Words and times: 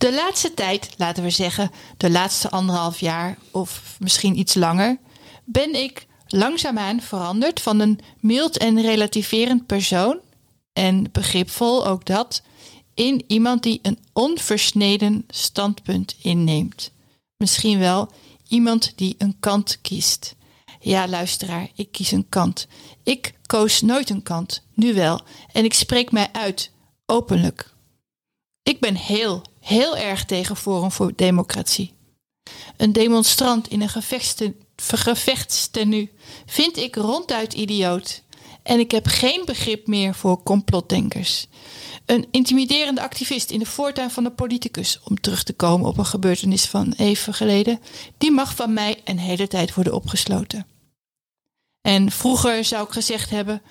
De 0.00 0.14
laatste 0.14 0.54
tijd, 0.54 0.90
laten 0.96 1.22
we 1.22 1.30
zeggen 1.30 1.70
de 1.96 2.10
laatste 2.10 2.50
anderhalf 2.50 3.00
jaar 3.00 3.38
of 3.50 3.96
misschien 3.98 4.38
iets 4.38 4.54
langer, 4.54 4.98
ben 5.44 5.74
ik 5.74 6.06
langzaamaan 6.26 7.00
veranderd 7.00 7.60
van 7.60 7.80
een 7.80 8.00
mild 8.20 8.58
en 8.58 8.80
relativerend 8.80 9.66
persoon, 9.66 10.20
en 10.72 11.12
begripvol 11.12 11.86
ook 11.86 12.04
dat, 12.04 12.42
in 12.94 13.24
iemand 13.26 13.62
die 13.62 13.78
een 13.82 13.98
onversneden 14.12 15.24
standpunt 15.28 16.16
inneemt. 16.22 16.92
Misschien 17.36 17.78
wel 17.78 18.12
iemand 18.48 18.92
die 18.96 19.14
een 19.18 19.36
kant 19.40 19.78
kiest. 19.80 20.34
Ja, 20.80 21.08
luisteraar, 21.08 21.68
ik 21.74 21.92
kies 21.92 22.10
een 22.10 22.28
kant. 22.28 22.66
Ik 23.02 23.34
koos 23.46 23.80
nooit 23.80 24.10
een 24.10 24.22
kant, 24.22 24.62
nu 24.74 24.94
wel, 24.94 25.20
en 25.52 25.64
ik 25.64 25.74
spreek 25.74 26.12
mij 26.12 26.28
uit, 26.32 26.70
openlijk. 27.06 27.74
Ik 28.62 28.80
ben 28.80 28.94
heel, 28.94 29.42
heel 29.60 29.96
erg 29.96 30.24
tegen 30.24 30.56
Forum 30.56 30.90
voor 30.90 31.12
Democratie. 31.16 31.94
Een 32.76 32.92
demonstrant 32.92 33.68
in 33.68 33.80
een 33.80 33.88
gevechtstenu 34.76 36.10
vind 36.46 36.76
ik 36.76 36.96
ronduit 36.96 37.52
idioot. 37.52 38.22
En 38.62 38.78
ik 38.78 38.90
heb 38.90 39.06
geen 39.06 39.42
begrip 39.44 39.86
meer 39.86 40.14
voor 40.14 40.42
complotdenkers. 40.42 41.46
Een 42.06 42.26
intimiderende 42.30 43.00
activist 43.00 43.50
in 43.50 43.58
de 43.58 43.66
voortuin 43.66 44.10
van 44.10 44.24
de 44.24 44.30
politicus, 44.30 45.00
om 45.04 45.20
terug 45.20 45.42
te 45.42 45.52
komen 45.52 45.88
op 45.88 45.98
een 45.98 46.06
gebeurtenis 46.06 46.64
van 46.64 46.94
even 46.96 47.34
geleden, 47.34 47.80
die 48.18 48.30
mag 48.30 48.54
van 48.54 48.72
mij 48.72 49.00
een 49.04 49.18
hele 49.18 49.48
tijd 49.48 49.74
worden 49.74 49.94
opgesloten. 49.94 50.66
En 51.80 52.10
vroeger 52.10 52.64
zou 52.64 52.84
ik 52.84 52.92
gezegd 52.92 53.30
hebben: 53.30 53.62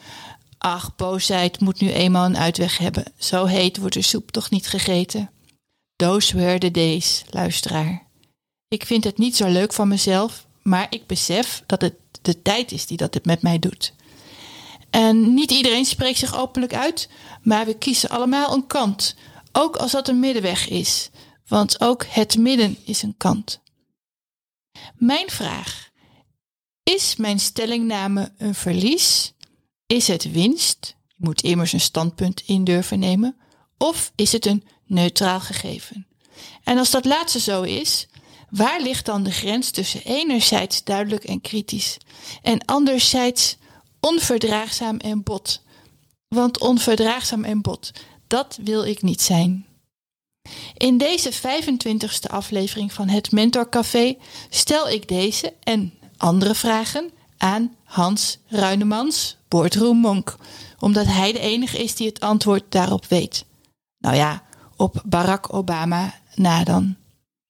Ach, 0.57 0.95
boosheid 0.95 1.59
moet 1.59 1.79
nu 1.79 1.91
eenmaal 1.91 2.25
een 2.25 2.37
uitweg 2.37 2.77
hebben. 2.77 3.05
Zo 3.17 3.45
heet 3.45 3.77
wordt 3.77 3.95
de 3.95 4.01
soep 4.01 4.31
toch 4.31 4.49
niet 4.49 4.67
gegeten. 4.67 5.29
Those 5.99 6.37
were 6.37 6.57
the 6.57 6.71
days, 6.71 7.23
luisteraar. 7.29 8.07
Ik 8.67 8.85
vind 8.85 9.03
het 9.03 9.17
niet 9.17 9.35
zo 9.35 9.47
leuk 9.47 9.73
van 9.73 9.87
mezelf, 9.87 10.47
maar 10.61 10.87
ik 10.89 11.07
besef 11.07 11.63
dat 11.65 11.81
het 11.81 11.95
de 12.21 12.41
tijd 12.41 12.71
is 12.71 12.85
die 12.85 12.97
dat 12.97 13.25
met 13.25 13.41
mij 13.41 13.59
doet. 13.59 13.93
En 14.89 15.33
niet 15.33 15.51
iedereen 15.51 15.85
spreekt 15.85 16.17
zich 16.17 16.37
openlijk 16.37 16.73
uit, 16.73 17.09
maar 17.41 17.65
we 17.65 17.77
kiezen 17.77 18.09
allemaal 18.09 18.53
een 18.53 18.67
kant, 18.67 19.15
ook 19.51 19.75
als 19.75 19.91
dat 19.91 20.07
een 20.07 20.19
middenweg 20.19 20.69
is, 20.69 21.09
want 21.47 21.81
ook 21.81 22.05
het 22.05 22.37
midden 22.37 22.77
is 22.85 23.01
een 23.01 23.17
kant. 23.17 23.61
Mijn 24.95 25.29
vraag: 25.29 25.89
is 26.83 27.15
mijn 27.15 27.39
stellingname 27.39 28.31
een 28.37 28.55
verlies? 28.55 29.33
Is 29.85 30.07
het 30.07 30.31
winst? 30.31 30.95
Je 31.07 31.15
moet 31.17 31.41
immers 31.41 31.73
een 31.73 31.81
standpunt 31.81 32.41
in 32.45 32.63
durven 32.63 32.99
nemen. 32.99 33.37
Of 33.79 34.11
is 34.15 34.31
het 34.31 34.45
een 34.45 34.63
neutraal 34.85 35.39
gegeven? 35.39 36.07
En 36.63 36.77
als 36.77 36.91
dat 36.91 37.05
laatste 37.05 37.39
zo 37.39 37.61
is, 37.61 38.07
waar 38.49 38.81
ligt 38.81 39.05
dan 39.05 39.23
de 39.23 39.31
grens 39.31 39.71
tussen 39.71 40.03
enerzijds 40.03 40.83
duidelijk 40.83 41.23
en 41.23 41.41
kritisch 41.41 41.97
en 42.41 42.65
anderzijds 42.65 43.57
onverdraagzaam 43.99 44.97
en 44.97 45.23
bot? 45.23 45.61
Want 46.27 46.59
onverdraagzaam 46.59 47.43
en 47.43 47.61
bot, 47.61 47.91
dat 48.27 48.59
wil 48.61 48.83
ik 48.83 49.01
niet 49.01 49.21
zijn. 49.21 49.65
In 50.77 50.97
deze 50.97 51.33
25e 51.33 52.29
aflevering 52.29 52.93
van 52.93 53.07
het 53.07 53.31
Mentorcafé 53.31 54.17
stel 54.49 54.89
ik 54.89 55.07
deze 55.07 55.53
en 55.63 55.93
andere 56.17 56.55
vragen 56.55 57.11
aan 57.37 57.75
Hans 57.83 58.37
Ruinemans, 58.47 59.37
Boardroom 59.47 59.97
Monk, 59.97 60.37
omdat 60.79 61.05
hij 61.05 61.31
de 61.31 61.39
enige 61.39 61.83
is 61.83 61.95
die 61.95 62.07
het 62.07 62.19
antwoord 62.19 62.63
daarop 62.69 63.05
weet. 63.05 63.45
Nou 63.99 64.15
ja, 64.15 64.43
op 64.75 65.01
Barack 65.05 65.53
Obama 65.53 66.13
na 66.35 66.63
dan. 66.63 66.95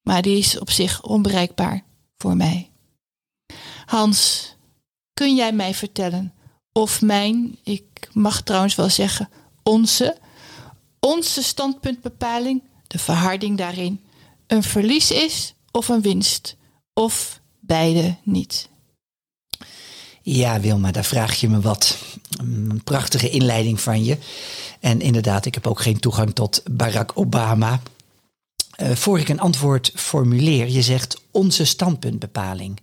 Maar 0.02 0.22
die 0.22 0.38
is 0.38 0.60
op 0.60 0.70
zich 0.70 1.04
onbereikbaar 1.04 1.84
voor 2.18 2.36
mij. 2.36 2.70
Hans, 3.86 4.48
kun 5.14 5.36
jij 5.36 5.52
mij 5.52 5.74
vertellen 5.74 6.34
of 6.72 7.02
mijn, 7.02 7.58
ik 7.64 8.10
mag 8.14 8.42
trouwens 8.42 8.76
wel 8.76 8.90
zeggen, 8.90 9.30
onze, 9.64 10.18
onze 11.00 11.44
standpuntbepaling, 11.44 12.64
de 12.88 13.00
verharding 13.00 13.58
daarin, 13.58 14.04
een 14.48 14.64
verlies 14.64 15.12
is 15.12 15.54
of 15.72 15.88
een 15.88 16.02
winst? 16.02 16.56
Of 16.94 17.42
beide 17.60 18.16
niet? 18.24 18.70
Ja, 20.22 20.60
Wilma, 20.60 20.92
daar 20.92 21.06
vraag 21.06 21.36
je 21.36 21.50
me 21.50 21.60
wat. 21.60 21.98
Een 22.38 22.82
prachtige 22.84 23.30
inleiding 23.30 23.82
van 23.82 24.04
je. 24.04 24.18
En 24.80 25.02
inderdaad, 25.02 25.46
ik 25.46 25.54
heb 25.54 25.68
ook 25.68 25.80
geen 25.80 26.00
toegang 26.00 26.34
tot 26.34 26.64
Barack 26.72 27.12
Obama. 27.16 27.82
Uh, 28.82 28.92
voor 28.92 29.20
ik 29.20 29.30
een 29.30 29.40
antwoord 29.40 29.92
formuleer, 29.96 30.70
je 30.70 30.82
zegt 30.82 31.22
onze 31.32 31.66
standpuntbepaling. 31.66 32.82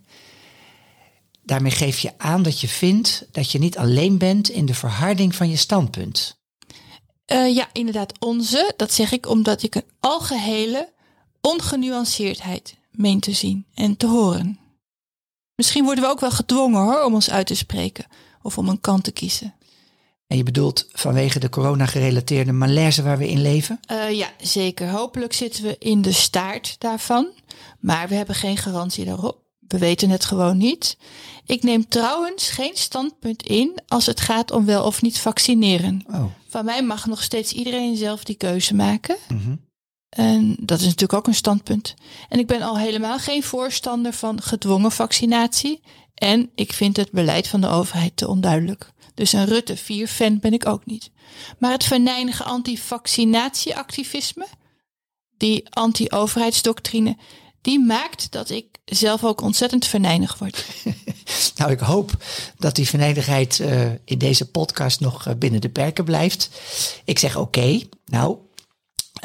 Daarmee 1.43 1.71
geef 1.71 1.99
je 1.99 2.13
aan 2.17 2.43
dat 2.43 2.59
je 2.61 2.67
vindt 2.67 3.25
dat 3.31 3.51
je 3.51 3.59
niet 3.59 3.77
alleen 3.77 4.17
bent 4.17 4.49
in 4.49 4.65
de 4.65 4.73
verharding 4.73 5.35
van 5.35 5.49
je 5.49 5.55
standpunt. 5.55 6.37
Uh, 7.31 7.55
ja, 7.55 7.69
inderdaad, 7.73 8.19
onze. 8.19 8.73
Dat 8.77 8.93
zeg 8.93 9.11
ik 9.11 9.29
omdat 9.29 9.63
ik 9.63 9.75
een 9.75 9.89
algehele 9.99 10.89
ongenuanceerdheid 11.41 12.75
meen 12.91 13.19
te 13.19 13.33
zien 13.33 13.65
en 13.73 13.97
te 13.97 14.07
horen. 14.07 14.59
Misschien 15.55 15.83
worden 15.83 16.03
we 16.03 16.09
ook 16.09 16.19
wel 16.19 16.31
gedwongen 16.31 16.81
hoor 16.81 17.03
om 17.03 17.13
ons 17.13 17.29
uit 17.29 17.47
te 17.47 17.55
spreken 17.55 18.05
of 18.41 18.57
om 18.57 18.69
een 18.69 18.81
kant 18.81 19.03
te 19.03 19.11
kiezen. 19.11 19.53
En 20.27 20.37
je 20.37 20.43
bedoelt 20.43 20.87
vanwege 20.91 21.39
de 21.39 21.49
corona-gerelateerde 21.49 22.51
malaise 22.51 23.03
waar 23.03 23.17
we 23.17 23.29
in 23.29 23.41
leven? 23.41 23.79
Uh, 23.91 24.11
ja, 24.11 24.27
zeker. 24.41 24.89
Hopelijk 24.89 25.33
zitten 25.33 25.63
we 25.63 25.75
in 25.79 26.01
de 26.01 26.11
staart 26.11 26.75
daarvan. 26.79 27.27
Maar 27.79 28.07
we 28.07 28.15
hebben 28.15 28.35
geen 28.35 28.57
garantie 28.57 29.05
daarop. 29.05 29.45
We 29.67 29.77
weten 29.77 30.09
het 30.09 30.25
gewoon 30.25 30.57
niet. 30.57 30.97
Ik 31.45 31.63
neem 31.63 31.87
trouwens 31.87 32.49
geen 32.49 32.75
standpunt 32.75 33.43
in 33.43 33.79
als 33.87 34.05
het 34.05 34.19
gaat 34.19 34.51
om 34.51 34.65
wel 34.65 34.83
of 34.83 35.01
niet 35.01 35.19
vaccineren. 35.19 36.03
Oh. 36.07 36.23
Van 36.47 36.65
mij 36.65 36.83
mag 36.83 37.05
nog 37.05 37.23
steeds 37.23 37.53
iedereen 37.53 37.95
zelf 37.95 38.23
die 38.23 38.35
keuze 38.35 38.75
maken. 38.75 39.17
Mm 39.27 39.65
en 40.09 40.55
dat 40.59 40.79
is 40.79 40.85
natuurlijk 40.85 41.13
ook 41.13 41.27
een 41.27 41.35
standpunt. 41.35 41.93
En 42.29 42.39
ik 42.39 42.47
ben 42.47 42.61
al 42.61 42.77
helemaal 42.77 43.19
geen 43.19 43.43
voorstander 43.43 44.13
van 44.13 44.41
gedwongen 44.41 44.91
vaccinatie. 44.91 45.81
En 46.13 46.49
ik 46.55 46.73
vind 46.73 46.97
het 46.97 47.11
beleid 47.11 47.47
van 47.47 47.61
de 47.61 47.67
overheid 47.67 48.17
te 48.17 48.27
onduidelijk. 48.27 48.91
Dus 49.17 49.33
een 49.33 49.45
Rutte 49.45 49.77
4-fan 49.77 50.39
ben 50.39 50.53
ik 50.53 50.67
ook 50.67 50.85
niet. 50.85 51.11
Maar 51.57 51.71
het 51.71 51.83
venijnige 51.83 52.43
anti-vaccinatieactivisme, 52.43 54.47
die 55.37 55.69
anti-overheidsdoctrine, 55.69 57.17
die 57.61 57.79
maakt 57.79 58.31
dat 58.31 58.49
ik 58.49 58.65
zelf 58.85 59.23
ook 59.23 59.41
ontzettend 59.41 59.85
venijnig 59.85 60.37
word. 60.37 60.65
nou, 61.57 61.71
ik 61.71 61.79
hoop 61.79 62.11
dat 62.57 62.75
die 62.75 62.87
venijnigheid 62.87 63.59
uh, 63.59 63.91
in 64.03 64.17
deze 64.17 64.51
podcast 64.51 64.99
nog 64.99 65.27
uh, 65.27 65.33
binnen 65.33 65.61
de 65.61 65.69
perken 65.69 66.03
blijft. 66.03 66.49
Ik 67.03 67.19
zeg 67.19 67.35
oké, 67.35 67.81
nou, 68.05 68.37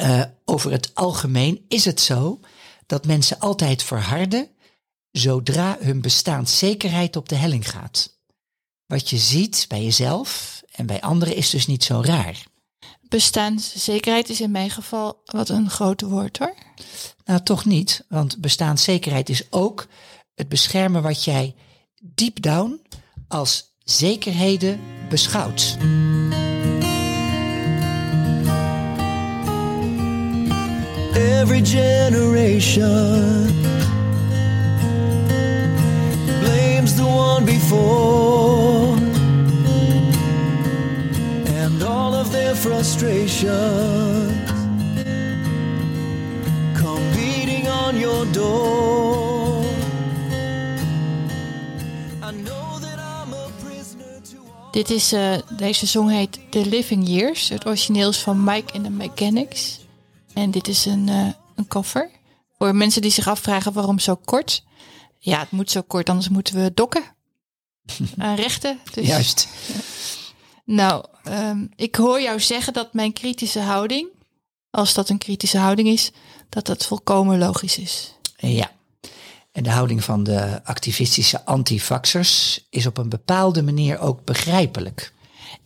uh, 0.01 0.23
over 0.45 0.71
het 0.71 0.91
algemeen 0.95 1.65
is 1.69 1.85
het 1.85 2.01
zo 2.01 2.41
dat 2.87 3.07
mensen 3.07 3.39
altijd 3.39 3.83
verharden 3.83 4.49
zodra 5.11 5.77
hun 5.81 6.01
bestaanszekerheid 6.01 7.17
op 7.17 7.29
de 7.29 7.37
helling 7.37 7.71
gaat. 7.71 8.21
Wat 8.93 9.11
je 9.11 9.19
ziet 9.19 9.65
bij 9.69 9.83
jezelf 9.83 10.63
en 10.73 10.87
bij 10.87 11.01
anderen 11.01 11.37
is 11.37 11.51
dus 11.51 11.67
niet 11.67 11.85
zo 11.85 12.01
raar. 12.05 12.43
Bestaanszekerheid 13.01 14.29
is 14.29 14.41
in 14.41 14.51
mijn 14.51 14.71
geval 14.71 15.23
wat 15.25 15.49
een 15.49 15.71
grote 15.71 16.09
woord 16.09 16.39
hoor. 16.39 16.55
Nou, 17.25 17.43
toch 17.43 17.65
niet, 17.65 18.05
want 18.09 18.41
bestaanszekerheid 18.41 19.29
is 19.29 19.53
ook 19.53 19.87
het 20.35 20.49
beschermen 20.49 21.03
wat 21.03 21.25
jij 21.25 21.55
deep 22.01 22.43
down 22.43 22.81
als 23.29 23.65
zekerheden 23.79 24.81
beschouwt. 25.09 25.77
every 31.15 31.65
generation 31.65 33.47
blames 36.41 36.95
the 36.97 37.05
one 37.05 37.45
before 37.45 38.22
frustrations 42.83 44.51
beating 47.15 47.69
on 47.69 47.99
your 47.99 48.33
door. 48.33 49.65
Dit 54.71 54.91
is, 54.91 55.13
eh, 55.13 55.39
deze 55.57 55.87
song 55.87 56.09
heet 56.09 56.41
The 56.51 56.67
Living 56.67 57.09
Years. 57.09 57.49
Het 57.49 57.67
origineel 57.67 58.09
is 58.09 58.19
van 58.19 58.45
Mike 58.45 58.73
and 58.73 58.85
the 58.85 58.91
Mechanics. 58.91 59.81
En 60.33 60.51
dit 60.51 60.69
is 60.69 60.85
een, 60.85 61.09
uh, 61.09 61.27
een 61.57 61.67
cover. 61.69 62.11
Voor 62.59 62.75
mensen 62.75 63.03
die 63.03 63.11
zich 63.11 63.29
afvragen 63.29 63.73
waarom 63.73 63.99
zo 63.99 64.15
kort. 64.25 64.65
Ja, 65.19 65.39
het 65.39 65.51
moet 65.51 65.71
zo 65.71 65.83
kort, 65.83 66.09
anders 66.09 66.29
moeten 66.29 66.63
we 66.63 66.71
dokken. 66.75 67.03
Aan 68.19 68.35
rechten. 68.35 68.79
Dus. 68.95 69.07
Juist. 69.07 69.49
Nou, 70.65 71.05
um, 71.29 71.71
ik 71.77 71.95
hoor 71.95 72.21
jou 72.21 72.41
zeggen 72.41 72.73
dat 72.73 72.95
mijn 72.95 73.13
kritische 73.13 73.61
houding, 73.61 74.09
als 74.71 74.95
dat 74.95 75.09
een 75.09 75.19
kritische 75.19 75.59
houding 75.59 75.89
is, 75.89 76.11
dat 76.49 76.67
dat 76.67 76.87
volkomen 76.87 77.39
logisch 77.39 77.79
is. 77.79 78.15
Ja. 78.37 78.71
En 79.53 79.63
de 79.63 79.71
houding 79.71 80.05
van 80.05 80.23
de 80.25 80.65
activistische 80.65 81.45
antivaxers 81.45 82.65
is 82.71 82.87
op 82.87 82.99
een 82.99 83.09
bepaalde 83.09 83.63
manier 83.63 83.99
ook 83.99 84.25
begrijpelijk. 84.25 85.13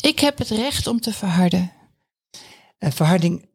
Ik 0.01 0.19
heb 0.19 0.39
het 0.39 0.49
recht 0.49 0.87
om 0.87 1.01
te 1.01 1.13
verharden. 1.13 1.73
Een 2.79 2.93
verharding, 2.93 3.49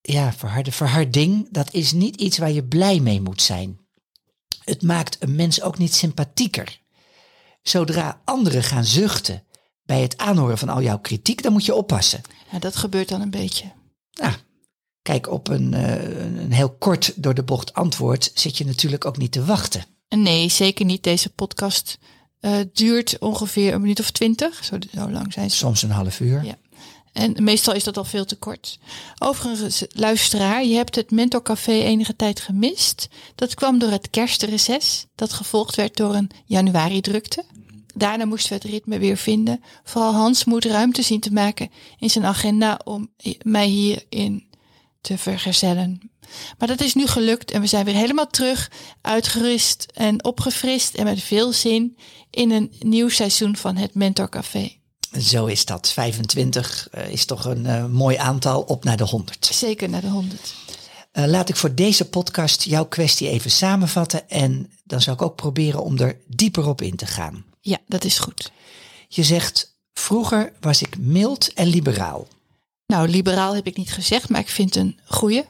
ja, 0.00 0.32
verharden, 0.32 0.72
verharding, 0.72 1.48
dat 1.50 1.74
is 1.74 1.92
niet 1.92 2.16
iets 2.16 2.38
waar 2.38 2.50
je 2.50 2.64
blij 2.64 3.00
mee 3.00 3.20
moet 3.20 3.42
zijn. 3.42 3.80
Het 4.64 4.82
maakt 4.82 5.16
een 5.20 5.34
mens 5.34 5.62
ook 5.62 5.78
niet 5.78 5.94
sympathieker. 5.94 6.80
Zodra 7.62 8.20
anderen 8.24 8.62
gaan 8.62 8.84
zuchten 8.84 9.44
bij 9.84 10.02
het 10.02 10.18
aanhoren 10.18 10.58
van 10.58 10.68
al 10.68 10.82
jouw 10.82 10.98
kritiek, 10.98 11.42
dan 11.42 11.52
moet 11.52 11.64
je 11.64 11.74
oppassen. 11.74 12.20
Ja, 12.52 12.58
dat 12.58 12.76
gebeurt 12.76 13.08
dan 13.08 13.20
een 13.20 13.30
beetje. 13.30 13.72
Kijk, 15.02 15.30
op 15.30 15.48
een, 15.48 15.72
uh, 15.72 16.24
een 16.42 16.52
heel 16.52 16.70
kort 16.70 17.12
door 17.16 17.34
de 17.34 17.42
bocht 17.42 17.74
antwoord 17.74 18.30
zit 18.34 18.58
je 18.58 18.64
natuurlijk 18.64 19.04
ook 19.04 19.16
niet 19.16 19.32
te 19.32 19.44
wachten. 19.44 19.84
Nee, 20.08 20.48
zeker 20.48 20.84
niet. 20.84 21.02
Deze 21.02 21.30
podcast 21.30 21.98
uh, 22.40 22.56
duurt 22.72 23.18
ongeveer 23.18 23.74
een 23.74 23.80
minuut 23.80 24.00
of 24.00 24.10
twintig. 24.10 24.64
Zo, 24.64 24.76
zo 24.94 25.10
lang 25.10 25.32
zijn 25.32 25.50
ze. 25.50 25.56
Soms 25.56 25.82
een 25.82 25.90
half 25.90 26.20
uur. 26.20 26.44
Ja. 26.44 26.56
En 27.12 27.44
meestal 27.44 27.74
is 27.74 27.84
dat 27.84 27.96
al 27.96 28.04
veel 28.04 28.24
te 28.24 28.36
kort. 28.36 28.78
Overigens, 29.18 29.84
luisteraar, 29.88 30.64
je 30.64 30.74
hebt 30.74 30.94
het 30.94 31.10
Mentorcafé 31.10 31.72
enige 31.72 32.16
tijd 32.16 32.40
gemist. 32.40 33.08
Dat 33.34 33.54
kwam 33.54 33.78
door 33.78 33.90
het 33.90 34.10
kerstreces, 34.10 35.06
dat 35.14 35.32
gevolgd 35.32 35.76
werd 35.76 35.96
door 35.96 36.14
een 36.14 36.30
januari-drukte. 36.44 37.44
Daarna 37.94 38.24
moesten 38.24 38.48
we 38.48 38.54
het 38.54 38.72
ritme 38.72 38.98
weer 38.98 39.16
vinden. 39.16 39.62
Vooral 39.84 40.12
Hans 40.12 40.44
moet 40.44 40.64
ruimte 40.64 41.02
zien 41.02 41.20
te 41.20 41.32
maken 41.32 41.70
in 41.98 42.10
zijn 42.10 42.24
agenda 42.24 42.80
om 42.84 43.10
mij 43.42 43.66
hierin 43.66 44.46
te 45.00 45.18
vergezellen. 45.18 46.10
Maar 46.58 46.68
dat 46.68 46.80
is 46.80 46.94
nu 46.94 47.06
gelukt 47.06 47.50
en 47.50 47.60
we 47.60 47.66
zijn 47.66 47.84
weer 47.84 47.94
helemaal 47.94 48.26
terug, 48.26 48.70
uitgerust 49.00 49.86
en 49.94 50.24
opgefrist 50.24 50.94
en 50.94 51.04
met 51.04 51.22
veel 51.22 51.52
zin 51.52 51.96
in 52.30 52.50
een 52.50 52.72
nieuw 52.78 53.08
seizoen 53.08 53.56
van 53.56 53.76
het 53.76 53.94
Mentorcafé. 53.94 54.72
Zo 55.20 55.46
is 55.46 55.64
dat. 55.64 55.92
25 55.92 56.88
uh, 56.94 57.08
is 57.08 57.24
toch 57.24 57.44
een 57.44 57.64
uh, 57.64 57.86
mooi 57.86 58.16
aantal 58.16 58.62
op 58.62 58.84
naar 58.84 58.96
de 58.96 59.04
100. 59.04 59.48
Zeker 59.52 59.88
naar 59.88 60.00
de 60.00 60.08
100. 60.08 60.54
Uh, 61.12 61.24
laat 61.26 61.48
ik 61.48 61.56
voor 61.56 61.74
deze 61.74 62.08
podcast 62.08 62.62
jouw 62.62 62.84
kwestie 62.84 63.28
even 63.28 63.50
samenvatten 63.50 64.28
en 64.28 64.70
dan 64.84 65.00
zal 65.00 65.14
ik 65.14 65.22
ook 65.22 65.36
proberen 65.36 65.84
om 65.84 65.98
er 65.98 66.16
dieper 66.26 66.66
op 66.66 66.82
in 66.82 66.96
te 66.96 67.06
gaan. 67.06 67.44
Ja, 67.64 67.78
dat 67.86 68.04
is 68.04 68.18
goed. 68.18 68.52
Je 69.08 69.22
zegt, 69.22 69.76
vroeger 69.92 70.52
was 70.60 70.82
ik 70.82 70.98
mild 70.98 71.52
en 71.52 71.66
liberaal. 71.66 72.28
Nou, 72.86 73.08
liberaal 73.08 73.54
heb 73.54 73.66
ik 73.66 73.76
niet 73.76 73.92
gezegd, 73.92 74.28
maar 74.28 74.40
ik 74.40 74.48
vind 74.48 74.76
een 74.76 75.00
goeie. 75.04 75.44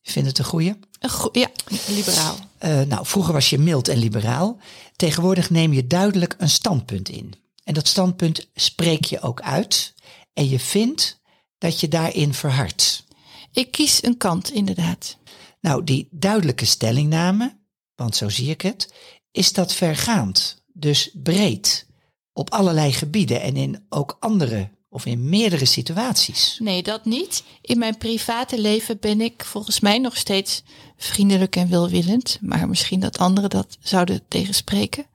Je 0.00 0.10
vindt 0.12 0.28
het 0.28 0.38
een 0.38 0.44
goeie? 0.44 0.74
Een 0.98 1.10
go 1.10 1.28
ja, 1.32 1.50
liberaal. 1.86 2.36
Uh, 2.64 2.80
nou, 2.80 3.06
vroeger 3.06 3.32
was 3.32 3.50
je 3.50 3.58
mild 3.58 3.88
en 3.88 3.98
liberaal. 3.98 4.58
Tegenwoordig 4.96 5.50
neem 5.50 5.72
je 5.72 5.86
duidelijk 5.86 6.34
een 6.38 6.48
standpunt 6.48 7.08
in. 7.08 7.34
En 7.64 7.74
dat 7.74 7.88
standpunt 7.88 8.48
spreek 8.54 9.04
je 9.04 9.20
ook 9.20 9.40
uit. 9.40 9.94
En 10.32 10.48
je 10.48 10.60
vindt 10.60 11.20
dat 11.58 11.80
je 11.80 11.88
daarin 11.88 12.34
verhardt. 12.34 13.04
Ik 13.52 13.70
kies 13.70 14.02
een 14.02 14.16
kant, 14.16 14.50
inderdaad. 14.50 15.16
Nou, 15.60 15.84
die 15.84 16.08
duidelijke 16.10 16.64
stellingname, 16.64 17.58
want 17.94 18.16
zo 18.16 18.28
zie 18.28 18.50
ik 18.50 18.60
het, 18.60 18.92
is 19.30 19.52
dat 19.52 19.74
vergaand 19.74 20.64
dus 20.78 21.10
breed 21.22 21.86
op 22.32 22.50
allerlei 22.50 22.92
gebieden 22.92 23.40
en 23.42 23.56
in 23.56 23.84
ook 23.88 24.16
andere 24.20 24.68
of 24.88 25.06
in 25.06 25.28
meerdere 25.28 25.64
situaties. 25.64 26.58
Nee, 26.62 26.82
dat 26.82 27.04
niet. 27.04 27.42
In 27.60 27.78
mijn 27.78 27.98
private 27.98 28.60
leven 28.60 28.98
ben 29.00 29.20
ik 29.20 29.44
volgens 29.44 29.80
mij 29.80 29.98
nog 29.98 30.16
steeds 30.16 30.62
vriendelijk 30.96 31.56
en 31.56 31.70
welwillend, 31.70 32.38
maar 32.40 32.68
misschien 32.68 33.00
dat 33.00 33.18
anderen 33.18 33.50
dat 33.50 33.76
zouden 33.80 34.22
tegenspreken. 34.28 35.06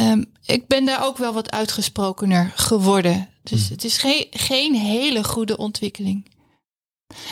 Um, 0.00 0.24
ik 0.46 0.66
ben 0.66 0.84
daar 0.84 1.04
ook 1.04 1.16
wel 1.16 1.32
wat 1.32 1.50
uitgesprokener 1.50 2.52
geworden. 2.54 3.28
Dus 3.42 3.60
hmm. 3.60 3.70
het 3.70 3.84
is 3.84 3.98
geen, 3.98 4.26
geen 4.30 4.74
hele 4.74 5.24
goede 5.24 5.56
ontwikkeling. 5.56 6.30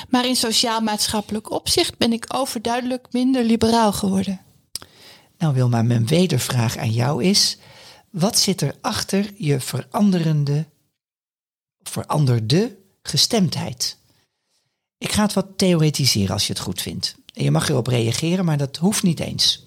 Maar 0.08 0.26
in 0.26 0.36
sociaal-maatschappelijk 0.36 1.50
opzicht 1.50 1.98
ben 1.98 2.12
ik 2.12 2.24
overduidelijk 2.28 3.06
minder 3.10 3.44
liberaal 3.44 3.92
geworden. 3.92 4.40
Nou 5.40 5.54
Wilma, 5.54 5.82
mijn 5.82 6.06
wedervraag 6.06 6.76
aan 6.76 6.92
jou 6.92 7.24
is, 7.24 7.58
wat 8.10 8.38
zit 8.38 8.60
er 8.60 8.74
achter 8.80 9.32
je 9.36 9.60
veranderende, 9.60 10.66
veranderde 11.82 12.76
gestemdheid? 13.02 13.96
Ik 14.98 15.12
ga 15.12 15.22
het 15.22 15.32
wat 15.32 15.46
theoretiseren 15.56 16.32
als 16.32 16.46
je 16.46 16.52
het 16.52 16.62
goed 16.62 16.82
vindt. 16.82 17.14
En 17.34 17.44
je 17.44 17.50
mag 17.50 17.68
erop 17.68 17.86
reageren, 17.86 18.44
maar 18.44 18.58
dat 18.58 18.76
hoeft 18.76 19.02
niet 19.02 19.20
eens. 19.20 19.64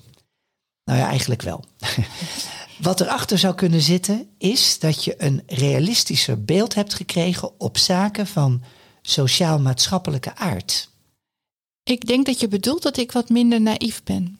Nou 0.83 0.99
ja, 0.99 1.07
eigenlijk 1.07 1.41
wel. 1.41 1.63
Wat 2.77 3.01
erachter 3.01 3.37
zou 3.37 3.55
kunnen 3.55 3.81
zitten, 3.81 4.29
is 4.37 4.79
dat 4.79 5.03
je 5.03 5.23
een 5.23 5.43
realistischer 5.47 6.43
beeld 6.43 6.75
hebt 6.75 6.93
gekregen 6.93 7.59
op 7.59 7.77
zaken 7.77 8.27
van 8.27 8.63
sociaal-maatschappelijke 9.01 10.35
aard. 10.35 10.89
Ik 11.83 12.07
denk 12.07 12.25
dat 12.25 12.39
je 12.39 12.47
bedoelt 12.47 12.81
dat 12.81 12.97
ik 12.97 13.11
wat 13.11 13.29
minder 13.29 13.61
naïef 13.61 14.03
ben. 14.03 14.39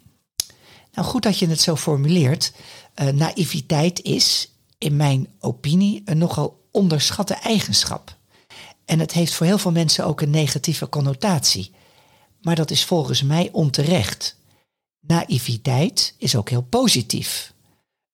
Nou, 0.94 1.08
goed 1.08 1.24
dat 1.24 1.40
je 1.40 1.48
het 1.48 1.62
zo 1.62 1.76
formuleert. 1.76 2.54
Uh, 3.02 3.08
naïviteit 3.08 4.02
is, 4.02 4.52
in 4.78 4.96
mijn 4.96 5.28
opinie, 5.40 6.02
een 6.06 6.18
nogal 6.18 6.68
onderschatte 6.72 7.34
eigenschap. 7.34 8.18
En 8.86 9.00
het 9.00 9.12
heeft 9.12 9.34
voor 9.34 9.46
heel 9.46 9.58
veel 9.58 9.72
mensen 9.72 10.06
ook 10.06 10.22
een 10.22 10.30
negatieve 10.30 10.90
connotatie. 10.90 11.72
Maar 12.42 12.56
dat 12.56 12.72
is 12.72 12.86
volgens 12.86 13.24
mij 13.24 13.50
onterecht. 13.52 14.38
Naïviteit 15.00 16.16
is 16.18 16.36
ook 16.36 16.50
heel 16.50 16.62
positief. 16.62 17.54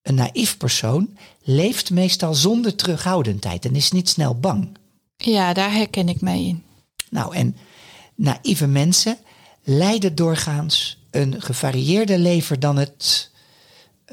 Een 0.02 0.16
naïef 0.16 0.58
persoon 0.58 1.18
leeft 1.44 1.92
meestal 1.92 2.34
zonder 2.34 2.76
terughoudendheid 2.76 3.66
en 3.66 3.76
is 3.76 3.92
niet 3.92 4.10
snel 4.10 4.40
bang. 4.40 4.78
Ja, 5.18 5.54
daar 5.54 5.72
herken 5.72 6.10
ik 6.10 6.22
mij 6.22 6.44
in. 6.44 6.64
Nou, 7.10 7.36
en 7.36 7.58
naïeve 8.16 8.68
mensen 8.68 9.18
leiden 9.64 10.16
doorgaans 10.16 10.99
een 11.12 11.42
gevarieerder 11.42 12.18
leven 12.18 12.60
dan 12.60 12.78
het, 12.78 13.32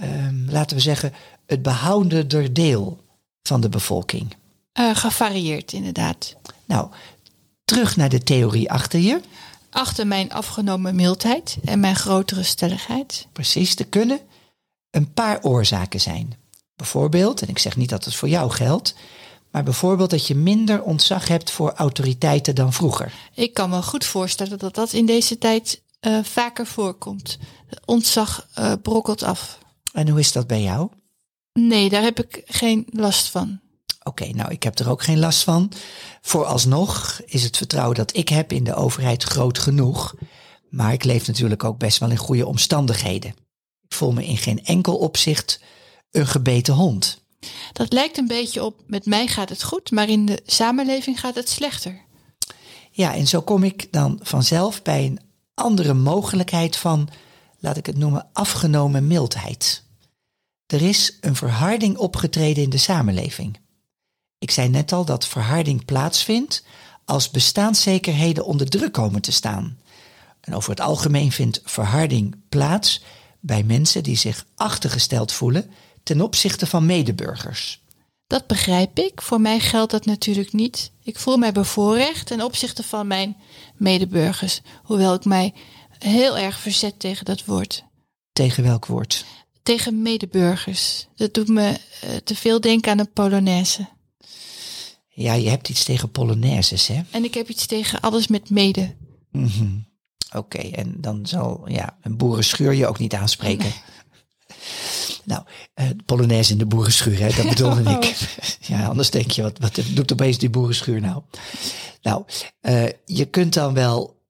um, 0.03 0.47
laten 0.51 0.77
we 0.77 0.83
zeggen, 0.83 1.13
het 1.47 1.63
behoudender 1.63 2.53
deel 2.53 3.05
van 3.43 3.61
de 3.61 3.69
bevolking. 3.69 4.35
Uh, 4.79 4.97
gevarieerd, 4.97 5.73
inderdaad. 5.73 6.37
Nou, 6.65 6.91
terug 7.65 7.97
naar 7.97 8.09
de 8.09 8.23
theorie 8.23 8.71
achter 8.71 9.01
je. 9.01 9.21
Achter 9.71 10.07
mijn 10.07 10.33
afgenomen 10.33 10.95
mildheid 10.95 11.57
en 11.65 11.81
mijn 11.81 11.97
grotere 11.97 12.43
stelligheid. 12.43 13.27
Precies, 13.33 13.75
te 13.75 13.85
kunnen 13.85 14.21
een 14.91 15.13
paar 15.13 15.43
oorzaken 15.43 16.01
zijn. 16.01 16.35
Bijvoorbeeld, 16.77 17.43
en 17.43 17.49
ik 17.49 17.59
zeg 17.59 17.77
niet 17.77 17.89
dat 17.89 18.05
het 18.05 18.15
voor 18.15 18.29
jou 18.29 18.51
geldt, 18.51 18.95
maar 19.51 19.63
bijvoorbeeld 19.63 20.11
dat 20.11 20.27
je 20.27 20.35
minder 20.35 20.83
ontzag 20.83 21.29
hebt 21.29 21.51
voor 21.51 21.73
autoriteiten 21.73 22.55
dan 22.55 22.73
vroeger. 22.73 23.13
Ik 23.35 23.55
kan 23.55 23.71
me 23.71 23.83
goed 23.83 24.05
voorstellen 24.05 24.59
dat 24.59 24.75
dat 24.75 24.93
in 24.93 25.07
deze 25.07 25.39
tijd 25.39 25.83
uh, 26.01 26.25
vaker 26.25 26.67
voorkomt. 26.67 27.39
Ontzag 27.85 28.49
uh, 28.59 28.73
brokkelt 28.83 29.23
af. 29.23 29.59
En 29.93 30.09
hoe 30.09 30.19
is 30.19 30.33
dat 30.33 30.47
bij 30.47 30.63
jou? 30.63 30.91
Nee, 31.53 31.89
daar 31.89 32.03
heb 32.03 32.21
ik 32.21 32.43
geen 32.47 32.87
last 32.91 33.29
van. 33.29 33.61
Oké, 34.03 34.27
nou 34.27 34.51
ik 34.51 34.63
heb 34.63 34.79
er 34.79 34.91
ook 34.91 35.03
geen 35.03 35.19
last 35.19 35.43
van. 35.43 35.73
Vooralsnog 36.21 37.21
is 37.25 37.43
het 37.43 37.57
vertrouwen 37.57 37.97
dat 37.97 38.17
ik 38.17 38.29
heb 38.29 38.53
in 38.53 38.65
de 38.65 38.75
overheid 38.75 39.23
groot 39.23 39.59
genoeg. 39.59 40.15
Maar 40.71 40.93
ik 40.93 41.05
leef 41.05 41.27
natuurlijk 41.27 41.65
ook 41.65 41.79
best 41.79 41.99
wel 41.99 42.11
in 42.11 42.17
goede 42.17 42.47
omstandigheden. 42.47 43.31
Ik 43.89 43.95
voel 43.95 44.13
me 44.13 44.27
in 44.27 44.37
geen 44.37 44.65
enkel 44.65 44.97
opzicht 44.97 45.61
een 46.11 46.27
gebeten 46.27 46.75
hond. 46.75 47.21
Dat 47.73 47.93
lijkt 47.93 48.19
een 48.19 48.27
beetje 48.27 48.65
op, 48.65 48.83
met 48.87 49.07
mij 49.07 49.27
gaat 49.27 49.49
het 49.49 49.63
goed, 49.63 49.91
maar 49.91 50.09
in 50.09 50.27
de 50.27 50.43
samenleving 50.47 51.21
gaat 51.21 51.35
het 51.35 51.49
slechter. 51.49 52.05
Ja, 52.91 53.15
en 53.15 53.27
zo 53.27 53.41
kom 53.41 53.63
ik 53.63 53.93
dan 53.93 54.21
vanzelf 54.23 54.83
bij 54.83 55.07
een 55.07 55.21
andere 55.57 55.95
mogelijkheid 55.95 56.77
van, 56.77 57.09
laat 57.59 57.77
ik 57.77 57.87
het 57.87 57.97
noemen, 57.97 58.29
afgenomen 58.33 59.07
mildheid. 59.07 59.85
Er 60.67 60.83
is 60.83 61.19
een 61.21 61.37
verharding 61.37 61.97
opgetreden 61.97 62.63
in 62.63 62.71
de 62.71 62.77
samenleving. 62.77 63.59
Ik 64.39 64.51
zei 64.51 64.69
net 64.69 64.93
al 64.93 65.05
dat 65.05 65.27
verharding 65.27 65.85
plaatsvindt 65.85 66.65
als 67.05 67.31
bestaanszekerheden 67.31 68.45
onder 68.45 68.69
druk 68.69 68.93
komen 68.93 69.21
te 69.23 69.33
staan. 69.33 69.79
En 70.41 70.55
over 70.55 70.71
het 70.71 70.81
algemeen 70.81 71.33
vindt 71.33 71.61
verharding 71.65 72.37
plaats 72.49 73.03
bij 73.41 73.63
mensen 73.63 74.03
die 74.03 74.17
zich 74.17 74.47
achtergesteld 74.55 75.33
voelen 75.33 75.71
ten 76.03 76.21
opzichte 76.21 76.67
van 76.67 76.87
medeburgers. 76.87 77.85
Dat 78.27 78.47
begrijp 78.47 78.99
ik. 78.99 79.23
Voor 79.23 79.41
mij 79.41 79.61
geldt 79.61 79.91
dat 79.91 80.05
natuurlijk 80.05 80.53
niet. 80.53 80.93
Ik 81.03 81.19
voel 81.19 81.37
mij 81.37 81.53
bevoorrecht 81.53 82.27
ten 82.27 82.41
opzichte 82.41 82.83
van 82.83 83.07
mijn 83.07 83.37
medeburgers, 83.77 84.61
hoewel 84.83 85.15
ik 85.15 85.25
mij 85.25 85.55
heel 85.99 86.39
erg 86.39 86.59
verzet 86.59 86.99
tegen 86.99 87.25
dat 87.25 87.45
woord. 87.45 87.85
Tegen 88.33 88.63
welk 88.63 88.87
woord? 88.87 89.25
Tegen 89.63 90.03
medeburgers. 90.03 91.07
Dat 91.15 91.35
doet 91.35 91.49
me 91.49 91.69
uh, 91.69 92.11
te 92.25 92.37
veel 92.37 92.61
denken 92.61 92.93
aan 92.93 92.99
een 92.99 93.13
Polonaise. 93.13 93.89
Ja, 95.09 95.33
je 95.33 95.49
hebt 95.49 95.69
iets 95.69 95.85
tegen 95.85 96.11
Polonaises, 96.11 96.87
hè? 96.87 97.03
En 97.11 97.25
ik 97.25 97.35
heb 97.35 97.49
iets 97.49 97.67
tegen 97.67 98.01
alles 98.01 98.27
met 98.27 98.51
mede. 98.51 98.97
Mm 99.31 99.47
-hmm. 99.47 99.87
Oké, 100.29 100.39
okay, 100.39 100.71
en 100.71 100.95
dan 101.01 101.27
zal 101.27 101.69
ja, 101.69 101.99
een 102.03 102.17
boerenschuur 102.17 102.75
je 102.75 102.87
ook 102.87 102.99
niet 102.99 103.15
aanspreken. 103.15 103.65
Nee. 103.65 103.83
Nou, 105.25 105.43
uh, 105.75 105.87
Polonaise 106.05 106.53
in 106.53 106.59
de 106.59 106.67
boerenschuur, 106.67 107.19
hè, 107.19 107.29
dat 107.29 107.49
bedoelde 107.49 107.83
oh. 107.91 107.91
ik. 107.91 108.15
Ja, 108.61 108.87
anders 108.87 109.11
denk 109.11 109.31
je, 109.31 109.43
wat, 109.43 109.59
wat 109.59 109.81
doet 109.95 110.13
opeens 110.13 110.39
die 110.39 110.51
boerenschuur 110.51 111.01
nou? 111.01 111.23
Nou, 112.03 112.25
uh, 112.61 112.85
je 113.05 113.25
kunt 113.25 113.55
dan 113.55 113.75
wel, 113.75 114.23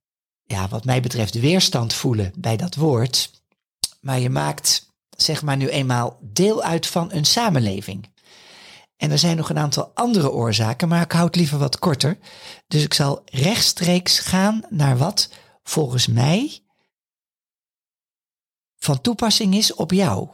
ja, 0.45 0.69
wat 0.69 0.85
mij 0.85 1.00
betreft, 1.00 1.40
weerstand 1.40 1.95
voelen 1.95 2.33
bij 2.37 2.57
dat 2.57 2.75
woord. 2.75 3.31
Maar 4.00 4.19
je 4.21 4.31
maakt, 4.31 4.93
zeg 5.16 5.43
maar 5.43 5.57
nu 5.57 5.69
eenmaal, 5.69 6.19
deel 6.21 6.62
uit 6.62 6.87
van 6.87 7.12
een 7.12 7.25
samenleving. 7.25 8.09
En 8.97 9.11
er 9.11 9.19
zijn 9.19 9.37
nog 9.37 9.50
een 9.50 9.59
aantal 9.59 9.90
andere 9.95 10.31
oorzaken, 10.31 10.88
maar 10.88 11.02
ik 11.02 11.12
houd 11.12 11.37
liever 11.37 11.59
wat 11.59 11.78
korter. 11.78 12.19
Dus 12.69 12.83
ik 12.83 12.95
zal 12.95 13.23
rechtstreeks 13.25 14.19
gaan 14.19 14.62
naar 14.69 14.97
wat 14.97 15.31
volgens 15.62 16.07
mij 16.07 16.61
van 18.87 19.00
toepassing 19.00 19.55
is 19.55 19.75
op 19.75 19.93
jou. 19.93 20.28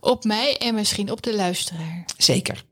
Op 0.00 0.24
mij 0.24 0.58
en 0.58 0.74
misschien 0.74 1.10
op 1.10 1.22
de 1.22 1.34
luisteraar. 1.34 2.04
Zeker. 2.16 2.64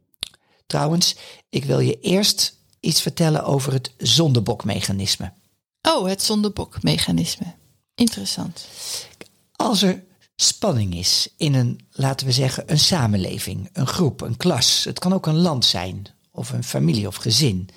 Trouwens, 0.67 1.17
ik 1.49 1.65
wil 1.65 1.79
je 1.79 2.01
eerst 2.01 2.59
iets 2.81 3.03
vertellen 3.03 3.45
over 3.45 3.73
het 3.73 3.93
zondebokmechanisme. 3.99 5.33
Oh, 5.83 6.07
het 6.07 6.23
zondebokmechanisme. 6.23 7.55
Interessant. 7.95 8.67
Als 9.53 9.83
er 9.83 10.05
spanning 10.37 10.95
is 10.95 11.29
in 11.37 11.55
een, 11.55 11.81
laten 11.91 12.27
we 12.27 12.33
zeggen, 12.33 12.65
een 12.67 12.79
samenleving, 12.79 13.69
een 13.73 13.87
groep, 13.87 14.21
een 14.21 14.37
klas. 14.37 14.85
Het 14.85 14.99
kan 14.99 15.13
ook 15.13 15.27
een 15.27 15.41
land 15.41 15.65
zijn, 15.65 16.07
of 16.31 16.51
een 16.51 16.65
familie 16.65 17.07
of 17.07 17.17
gezin. 17.17 17.69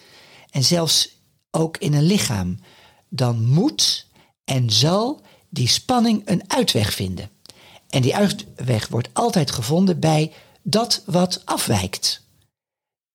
En 0.50 0.64
zelfs 0.64 1.10
ook 1.52 1.78
in 1.78 1.94
een 1.94 2.06
lichaam. 2.06 2.60
Dan 3.10 3.46
moet 3.46 4.08
en 4.44 4.72
zal 4.72 5.22
die 5.50 5.68
spanning 5.68 6.22
een 6.26 6.44
uitweg 6.48 6.94
vinden. 6.94 7.30
En 7.90 8.02
die 8.02 8.16
uitweg 8.16 8.88
wordt 8.88 9.10
altijd 9.14 9.52
gevonden 9.52 10.00
bij 10.00 10.34
dat 10.62 11.04
wat 11.06 11.42
afwijkt. 11.46 12.22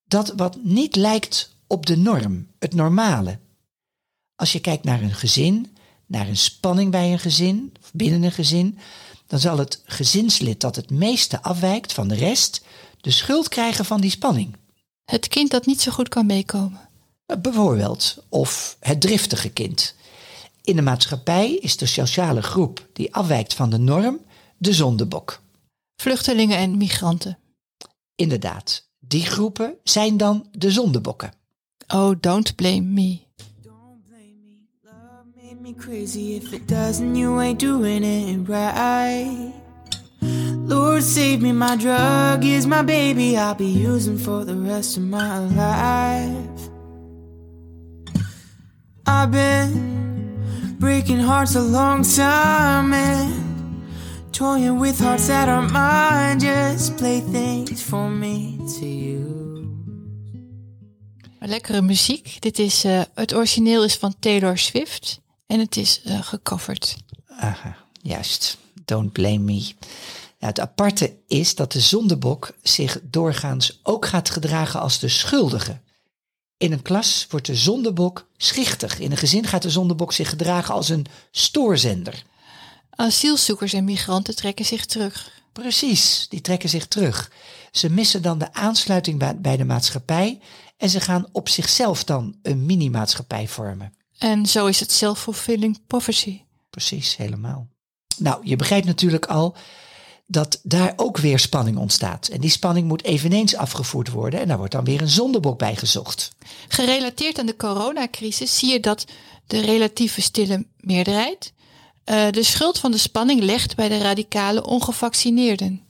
Dat 0.05 0.33
wat 0.37 0.59
niet 0.63 0.97
lijkt 0.97 1.57
op 1.67 1.87
de 1.87 1.97
norm, 1.97 2.47
het 2.59 2.75
normale. 2.75 3.39
Als 4.35 4.53
je 4.53 4.61
kijkt 4.61 4.85
naar 4.85 5.03
een 5.03 5.15
gezin, 5.15 5.77
naar 6.07 6.29
een 6.29 6.37
spanning 6.37 6.91
bij 6.91 7.13
een 7.13 7.19
gezin, 7.19 7.75
of 7.83 7.91
binnen 7.93 8.23
een 8.23 8.33
gezin, 8.33 8.79
dan 9.27 9.39
zal 9.39 9.59
het 9.59 9.83
gezinslid 9.85 10.61
dat 10.61 10.77
het 10.77 10.91
meeste 10.91 11.43
afwijkt 11.43 11.93
van 11.93 12.09
de 12.09 12.15
rest 12.15 12.65
de 13.01 13.11
schuld 13.11 13.49
krijgen 13.49 13.85
van 13.85 14.01
die 14.01 14.11
spanning. 14.11 14.57
Het 15.05 15.29
kind 15.29 15.51
dat 15.51 15.67
niet 15.67 15.81
zo 15.81 15.93
goed 15.93 16.09
kan 16.09 16.27
meekomen. 16.27 16.89
Bijvoorbeeld, 17.41 18.25
of 18.29 18.77
het 18.81 19.01
driftige 19.01 19.49
kind. 19.49 19.95
In 20.63 20.77
de 20.77 20.83
maatschappij 20.83 21.55
is 21.55 21.77
de 21.77 21.87
sociale 21.87 22.43
groep 22.43 22.89
die 22.93 23.15
afwijkt 23.15 23.55
van 23.55 23.71
de 23.71 23.79
norm 23.79 24.21
de 24.59 24.73
zondebok. 24.73 25.43
Vluchtelingen 25.97 26.57
en 26.57 26.77
migranten. 26.77 27.39
Inderdaad, 28.15 28.89
die 28.99 29.27
groepen 29.27 29.75
zijn 29.83 30.17
dan 30.17 30.47
de 30.51 30.71
zondebokken. 30.71 31.33
Oh, 31.87 32.15
don't 32.21 32.55
blame 32.55 32.81
me. 32.81 33.21
me 35.63 35.73
crazy 35.73 36.35
if 36.35 36.53
it 36.53 36.67
doesn't 36.67 37.15
you 37.15 37.41
ain't 37.41 37.61
doing 37.61 38.03
it 38.03 38.49
right 38.49 39.53
Lord 40.21 41.05
save 41.05 41.41
me 41.41 41.53
my 41.53 41.77
drug 41.77 42.45
is 42.45 42.67
my 42.67 42.83
baby 42.83 43.37
I'll 43.37 43.55
be 43.55 43.67
using 43.67 44.19
for 44.19 44.45
the 44.45 44.57
rest 44.57 44.97
of 44.97 45.05
my 45.05 45.39
life 45.39 46.69
I've 49.07 49.31
been 49.31 49.92
breaking 50.83 51.21
hearts 51.21 51.55
a 51.55 51.61
long 51.61 52.03
time 52.03 52.93
and 52.93 53.33
toying 54.33 54.81
with 54.81 54.99
hearts 54.99 55.29
that 55.29 55.49
are 55.49 55.69
mine 55.69 56.41
just 56.41 56.97
play 56.97 57.21
things 57.21 57.81
for 57.81 58.11
me 58.11 58.59
to 58.79 58.87
use 58.87 59.21
Lekkere 61.39 61.83
muziek. 61.83 62.37
Dit 62.41 62.59
is 62.59 62.85
uh, 62.85 63.01
het 63.15 63.35
origineel 63.35 63.85
is 63.85 63.97
van 63.97 64.15
Taylor 64.19 64.59
Swift. 64.59 65.21
En 65.47 65.59
het 65.59 65.77
is 65.77 66.01
uh, 66.07 66.23
gecoverd. 66.23 66.97
Aha, 67.27 67.77
juist. 68.01 68.59
Don't 68.85 69.13
blame 69.13 69.39
me. 69.39 69.73
het 70.39 70.61
aparte 70.61 71.17
is 71.27 71.55
dat 71.55 71.73
de 71.73 71.81
zondebok 71.81 72.51
zich 72.63 72.99
doorgaans 73.03 73.81
ook 73.83 74.07
gaat 74.07 74.31
gedragen 74.31 74.81
als 74.81 74.99
de 74.99 75.09
schuldige. 75.09 75.81
In 76.63 76.73
een 76.73 76.83
klas 76.83 77.27
wordt 77.31 77.47
de 77.47 77.55
zondebok 77.55 78.27
schichtig. 78.37 78.99
In 78.99 79.11
een 79.11 79.17
gezin 79.17 79.47
gaat 79.47 79.63
de 79.63 79.71
zondebok 79.71 80.13
zich 80.13 80.29
gedragen 80.29 80.75
als 80.75 80.89
een 80.89 81.07
stoorzender. 81.31 82.25
Asielzoekers 82.91 83.73
en 83.73 83.85
migranten 83.85 84.37
trekken 84.37 84.65
zich 84.65 84.87
terug. 84.87 85.31
Precies, 85.53 86.27
die 86.29 86.41
trekken 86.41 86.69
zich 86.69 86.87
terug. 86.87 87.31
Ze 87.73 87.91
missen 87.91 88.23
dan 88.23 88.39
de 88.39 88.53
aansluiting 88.53 89.39
bij 89.41 89.57
de 89.57 89.65
maatschappij 89.65 90.41
en 90.77 90.91
ze 90.91 91.01
gaan 91.01 91.27
op 91.33 91.49
zichzelf 91.49 92.05
dan 92.05 92.37
een 92.43 92.67
mini-maatschappij 92.67 93.49
vormen. 93.49 93.95
En 94.19 94.47
zo 94.47 94.67
is 94.67 94.81
het 94.81 94.93
self-fulfilling 94.93 95.87
prophecy. 95.87 96.43
Precies, 96.71 97.17
helemaal. 97.17 97.69
Nou, 98.19 98.41
je 98.47 98.57
begrijpt 98.57 98.87
natuurlijk 98.87 99.27
al 99.27 99.57
dat 100.27 100.61
daar 100.63 100.93
ook 100.97 101.19
weer 101.19 101.39
spanning 101.39 101.77
ontstaat. 101.77 102.29
En 102.29 102.41
die 102.41 102.51
spanning 102.51 102.89
moet 102.89 103.05
eveneens 103.05 103.57
afgevoerd 103.57 104.11
worden 104.11 104.41
en 104.41 104.49
daar 104.49 104.59
wordt 104.59 104.73
dan 104.73 104.85
weer 104.85 105.01
een 105.01 105.09
zondebok 105.09 105.59
bij 105.59 105.77
gezocht. 105.77 106.33
Gerelateerd 106.69 107.39
aan 107.39 107.47
de 107.47 107.57
coronacrisis 107.57 108.59
zie 108.59 108.73
je 108.73 108.81
dat 108.81 109.05
de 109.47 109.61
relatieve 109.61 110.21
stille 110.21 110.67
meerderheid 110.77 111.53
uh, 112.05 112.31
de 112.31 112.43
schuld 112.43 112.79
van 112.79 112.91
de 112.91 112.99
spanning 112.99 113.43
legt 113.43 113.77
bij 113.77 113.89
de 113.89 113.99
radicale 113.99 114.67
ongevaccineerden. 114.67 115.83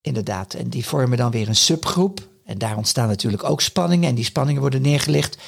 Inderdaad, 0.00 0.54
en 0.54 0.68
die 0.68 0.86
vormen 0.86 1.18
dan 1.18 1.30
weer 1.30 1.48
een 1.48 1.56
subgroep. 1.56 2.28
En 2.44 2.58
daar 2.58 2.76
ontstaan 2.76 3.08
natuurlijk 3.08 3.44
ook 3.44 3.60
spanningen. 3.60 4.08
En 4.08 4.14
die 4.14 4.24
spanningen 4.24 4.60
worden 4.60 4.82
neergelegd 4.82 5.38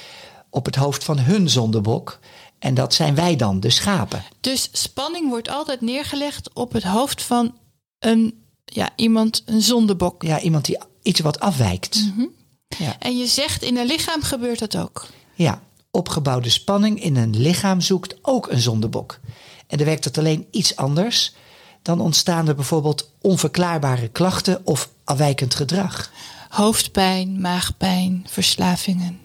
op 0.50 0.64
het 0.64 0.76
hoofd 0.76 1.04
van 1.04 1.18
hun 1.18 1.48
zondebok. 1.48 2.18
En 2.58 2.74
dat 2.74 2.94
zijn 2.94 3.14
wij 3.14 3.36
dan, 3.36 3.60
de 3.60 3.70
schapen. 3.70 4.24
Dus 4.40 4.68
spanning 4.72 5.28
wordt 5.28 5.48
altijd 5.48 5.80
neergelegd 5.80 6.54
op 6.54 6.72
het 6.72 6.82
hoofd 6.82 7.22
van 7.22 7.54
een, 8.06 8.42
ja, 8.64 8.90
iemand, 8.96 9.42
een 9.46 9.62
zondebok. 9.62 10.22
Ja, 10.22 10.40
iemand 10.40 10.64
die 10.64 10.78
iets 11.02 11.20
wat 11.20 11.40
afwijkt. 11.40 12.02
Mm 12.02 12.12
-hmm. 12.16 12.30
ja. 12.78 12.96
En 12.98 13.18
je 13.18 13.26
zegt 13.26 13.62
in 13.62 13.76
een 13.76 13.86
lichaam 13.86 14.22
gebeurt 14.22 14.58
dat 14.58 14.76
ook. 14.76 15.06
Ja, 15.34 15.62
opgebouwde 15.90 16.50
spanning 16.50 17.02
in 17.02 17.16
een 17.16 17.40
lichaam 17.40 17.80
zoekt 17.80 18.16
ook 18.22 18.50
een 18.50 18.60
zondebok. 18.60 19.20
En 19.66 19.76
dan 19.76 19.86
werkt 19.86 20.04
het 20.04 20.18
alleen 20.18 20.46
iets 20.50 20.76
anders. 20.76 21.34
Dan 21.82 22.00
ontstaan 22.00 22.48
er 22.48 22.54
bijvoorbeeld 22.54 23.10
onverklaarbare 23.20 24.08
klachten 24.08 24.60
of 24.64 24.90
afwijkend 25.04 25.54
gedrag. 25.54 26.10
Hoofdpijn, 26.48 27.40
maagpijn, 27.40 28.26
verslavingen 28.28 29.20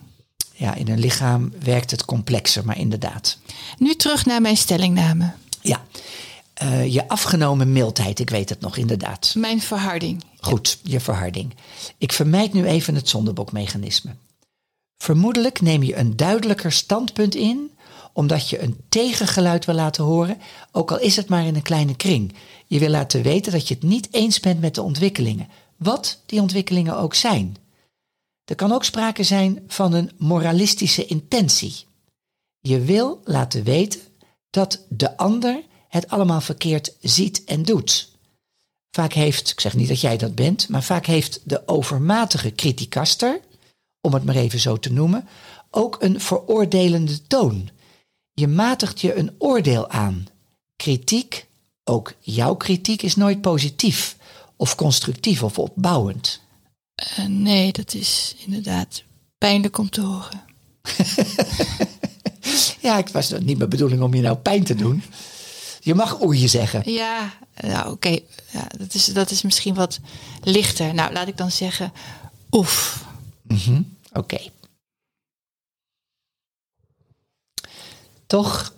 ja, 0.62 0.76
in 0.76 0.88
een 0.88 1.00
lichaam 1.00 1.52
werkt 1.64 1.92
het 1.92 2.06
complexer, 2.06 2.66
maar 2.66 2.78
inderdaad. 2.78 3.38
Nu 3.78 3.96
terug 3.96 4.26
naar 4.26 4.42
mijn 4.42 4.58
stellingname. 4.58 5.32
Uh, 6.64 6.94
je 6.94 7.08
afgenomen 7.08 7.72
mildheid, 7.72 8.20
ik 8.20 8.30
weet 8.30 8.50
het 8.50 8.60
nog, 8.60 8.78
inderdaad. 8.78 9.34
Mijn 9.38 9.62
verharding. 9.62 10.24
Goed, 10.40 10.80
je 10.84 11.00
verharding. 11.00 11.54
Ik 11.98 12.12
vermijd 12.12 12.54
nu 12.54 12.66
even 12.66 12.96
het 12.96 13.10
zondebokmechanisme. 13.10 14.16
Vermoedelijk 14.98 15.62
neem 15.62 15.84
je 15.84 15.96
een 15.96 16.16
duidelijker 16.16 16.72
standpunt 16.72 17.36
in, 17.36 17.72
omdat 18.14 18.50
je 18.50 18.62
een 18.62 18.78
tegengeluid 18.90 19.66
wil 19.66 19.76
laten 19.76 20.04
horen, 20.04 20.38
ook 20.72 20.92
al 20.92 21.00
is 21.00 21.16
het 21.16 21.30
maar 21.30 21.46
in 21.46 21.56
een 21.56 21.62
kleine 21.62 21.96
kring. 21.96 22.34
Je 22.68 22.80
wil 22.80 22.90
laten 22.90 23.22
weten 23.22 23.52
dat 23.52 23.68
je 23.68 23.74
het 23.74 23.84
niet 23.84 24.08
eens 24.12 24.40
bent 24.40 24.60
met 24.60 24.76
de 24.76 24.82
ontwikkelingen, 24.82 25.50
wat 25.78 26.20
die 26.26 26.42
ontwikkelingen 26.42 26.98
ook 26.98 27.14
zijn. 27.14 27.56
Er 28.46 28.56
kan 28.56 28.72
ook 28.72 28.84
sprake 28.84 29.24
zijn 29.24 29.64
van 29.68 29.94
een 29.94 30.12
moralistische 30.18 31.06
intentie. 31.06 31.76
Je 32.60 32.80
wil 32.80 33.22
laten 33.24 33.64
weten 33.64 34.02
dat 34.50 34.86
de 34.90 35.18
ander 35.18 35.64
het 35.92 36.10
allemaal 36.10 36.42
verkeerd 36.42 36.94
ziet 37.02 37.44
en 37.44 37.64
doet. 37.64 38.10
Vaak 38.92 39.14
heeft, 39.14 39.50
ik 39.50 39.60
zeg 39.60 39.76
niet 39.76 39.88
dat 39.88 40.02
jij 40.02 40.18
dat 40.18 40.36
bent, 40.36 40.70
maar 40.70 40.84
vaak 40.84 41.06
heeft 41.06 41.40
de 41.44 41.68
overmatige 41.68 42.52
criticaster, 42.52 43.40
om 44.02 44.14
het 44.14 44.24
maar 44.24 44.36
even 44.36 44.60
zo 44.60 44.78
te 44.78 44.92
noemen, 44.92 45.28
ook 45.70 45.98
een 46.00 46.22
veroordelende 46.22 47.28
toon. 47.28 47.70
Je 48.34 48.48
matigt 48.48 49.02
je 49.02 49.16
een 49.16 49.36
oordeel 49.38 49.90
aan. 49.90 50.28
Kritiek, 50.76 51.48
ook 51.84 52.14
jouw 52.20 52.56
kritiek, 52.56 53.02
is 53.02 53.16
nooit 53.16 53.42
positief 53.42 54.18
of 54.56 54.76
constructief 54.76 55.44
of 55.44 55.60
opbouwend. 55.60 56.42
Eh, 56.96 57.26
nee, 57.26 57.72
dat 57.72 57.94
is 57.94 58.36
inderdaad 58.46 59.04
pijnlijk 59.38 59.78
om 59.78 59.90
te 59.90 60.02
horen. 60.02 60.44
Ja, 62.82 62.96
het 62.96 63.12
was 63.12 63.32
niet 63.40 63.58
mijn 63.58 63.70
bedoeling 63.70 64.02
om 64.02 64.14
je 64.14 64.22
nou 64.22 64.38
pijn 64.38 64.64
te 64.64 64.76
doen. 64.76 65.04
Je 65.84 65.96
mag 65.96 66.22
oei 66.22 66.48
zeggen. 66.48 66.92
Ja, 66.92 67.34
nou 67.56 67.92
oké. 67.92 68.20
Ja, 68.52 68.68
dat, 68.78 68.94
is, 68.94 69.06
dat 69.06 69.32
is 69.32 69.42
misschien 69.42 69.74
wat 69.74 70.00
lichter. 70.44 70.94
Nou, 70.94 71.14
laat 71.14 71.28
ik 71.28 71.38
dan 71.38 71.52
zeggen, 71.52 71.94
oef. 72.52 73.06
Oké. 74.14 74.40
Toch? 78.28 78.74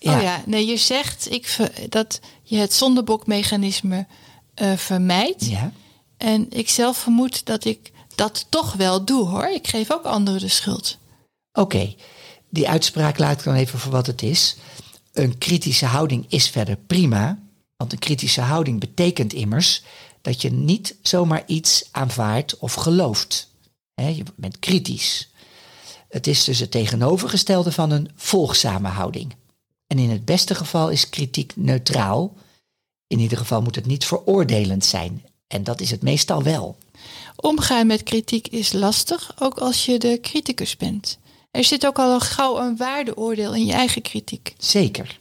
Oh 0.00 0.22
ja, 0.22 0.42
nee, 0.46 0.66
je 0.66 0.76
zegt 0.76 1.30
ik, 1.30 1.56
dat 1.88 2.20
je 2.42 2.56
het 2.56 2.72
zondebokmechanisme 2.74 4.06
eh 4.54 4.76
vermijdt. 4.76 5.46
Ja. 5.46 5.72
En 6.16 6.46
ik 6.50 6.68
zelf 6.68 6.98
vermoed 6.98 7.46
dat 7.46 7.64
ik 7.64 7.92
dat 8.14 8.46
toch 8.48 8.72
wel 8.72 9.04
doe 9.04 9.28
hoor. 9.28 9.48
Ik 9.48 9.68
geef 9.68 9.92
ook 9.92 10.04
anderen 10.04 10.40
de 10.40 10.48
schuld. 10.48 10.98
Oké, 11.52 11.94
die 12.48 12.68
uitspraak 12.68 13.18
laat 13.18 13.38
ik 13.38 13.44
dan 13.44 13.54
even 13.54 13.78
voor 13.78 13.92
wat 13.92 14.06
het 14.06 14.22
is. 14.22 14.56
Een 15.16 15.38
kritische 15.38 15.86
houding 15.86 16.24
is 16.28 16.48
verder 16.48 16.76
prima, 16.76 17.38
want 17.76 17.92
een 17.92 17.98
kritische 17.98 18.40
houding 18.40 18.80
betekent 18.80 19.32
immers 19.32 19.82
dat 20.22 20.42
je 20.42 20.52
niet 20.52 20.96
zomaar 21.02 21.42
iets 21.46 21.88
aanvaardt 21.90 22.58
of 22.58 22.74
gelooft. 22.74 23.50
Je 23.94 24.22
bent 24.36 24.58
kritisch. 24.58 25.30
Het 26.08 26.26
is 26.26 26.44
dus 26.44 26.58
het 26.58 26.70
tegenovergestelde 26.70 27.72
van 27.72 27.90
een 27.90 28.10
volgzame 28.14 28.88
houding. 28.88 29.34
En 29.86 29.98
in 29.98 30.10
het 30.10 30.24
beste 30.24 30.54
geval 30.54 30.90
is 30.90 31.10
kritiek 31.10 31.52
neutraal. 31.56 32.34
In 33.06 33.18
ieder 33.18 33.38
geval 33.38 33.62
moet 33.62 33.74
het 33.74 33.86
niet 33.86 34.04
veroordelend 34.04 34.84
zijn. 34.84 35.24
En 35.46 35.64
dat 35.64 35.80
is 35.80 35.90
het 35.90 36.02
meestal 36.02 36.42
wel. 36.42 36.76
Omgaan 37.36 37.86
met 37.86 38.02
kritiek 38.02 38.48
is 38.48 38.72
lastig, 38.72 39.32
ook 39.38 39.58
als 39.58 39.84
je 39.84 39.98
de 39.98 40.18
criticus 40.22 40.76
bent. 40.76 41.18
Er 41.56 41.64
zit 41.64 41.86
ook 41.86 41.98
al 41.98 42.20
gauw 42.20 42.58
een 42.58 42.76
waardeoordeel 42.76 43.54
in 43.54 43.66
je 43.66 43.72
eigen 43.72 44.02
kritiek. 44.02 44.54
Zeker. 44.58 45.18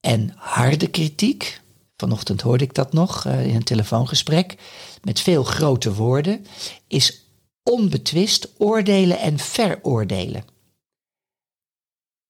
En 0.00 0.32
harde 0.36 0.86
kritiek, 0.86 1.60
vanochtend 1.96 2.40
hoorde 2.40 2.64
ik 2.64 2.74
dat 2.74 2.92
nog 2.92 3.24
eh, 3.24 3.46
in 3.46 3.54
een 3.54 3.64
telefoongesprek, 3.64 4.56
met 5.02 5.20
veel 5.20 5.44
grote 5.44 5.94
woorden, 5.94 6.46
is 6.86 7.22
onbetwist 7.62 8.48
oordelen 8.58 9.18
en 9.18 9.38
veroordelen. 9.38 10.44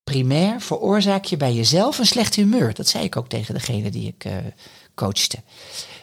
Primair 0.04 0.60
veroorzaak 0.60 1.24
je 1.24 1.36
bij 1.36 1.54
jezelf 1.54 1.98
een 1.98 2.06
slecht 2.06 2.34
humeur. 2.34 2.74
Dat 2.74 2.88
zei 2.88 3.04
ik 3.04 3.16
ook 3.16 3.28
tegen 3.28 3.54
degene 3.54 3.90
die 3.90 4.08
ik 4.08 4.24
eh, 4.24 4.36
coachte. 4.94 5.38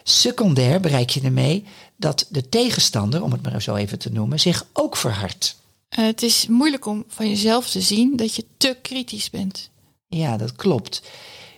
Secundair 0.02 0.80
bereik 0.80 1.10
je 1.10 1.20
ermee 1.20 1.64
dat 1.96 2.26
de 2.30 2.48
tegenstander, 2.48 3.22
om 3.22 3.32
het 3.32 3.42
maar 3.42 3.62
zo 3.62 3.74
even 3.74 3.98
te 3.98 4.12
noemen, 4.12 4.40
zich 4.40 4.66
ook 4.72 4.96
verhardt. 4.96 5.56
Eh, 5.96 6.04
het 6.04 6.22
is 6.22 6.46
moeilijk 6.46 6.86
om 6.86 7.04
van 7.08 7.28
jezelf 7.28 7.70
te 7.70 7.80
zien 7.80 8.16
dat 8.16 8.34
je 8.34 8.44
te 8.56 8.76
kritisch 8.82 9.30
bent. 9.30 9.70
Ja, 10.06 10.36
dat 10.36 10.56
klopt. 10.56 11.02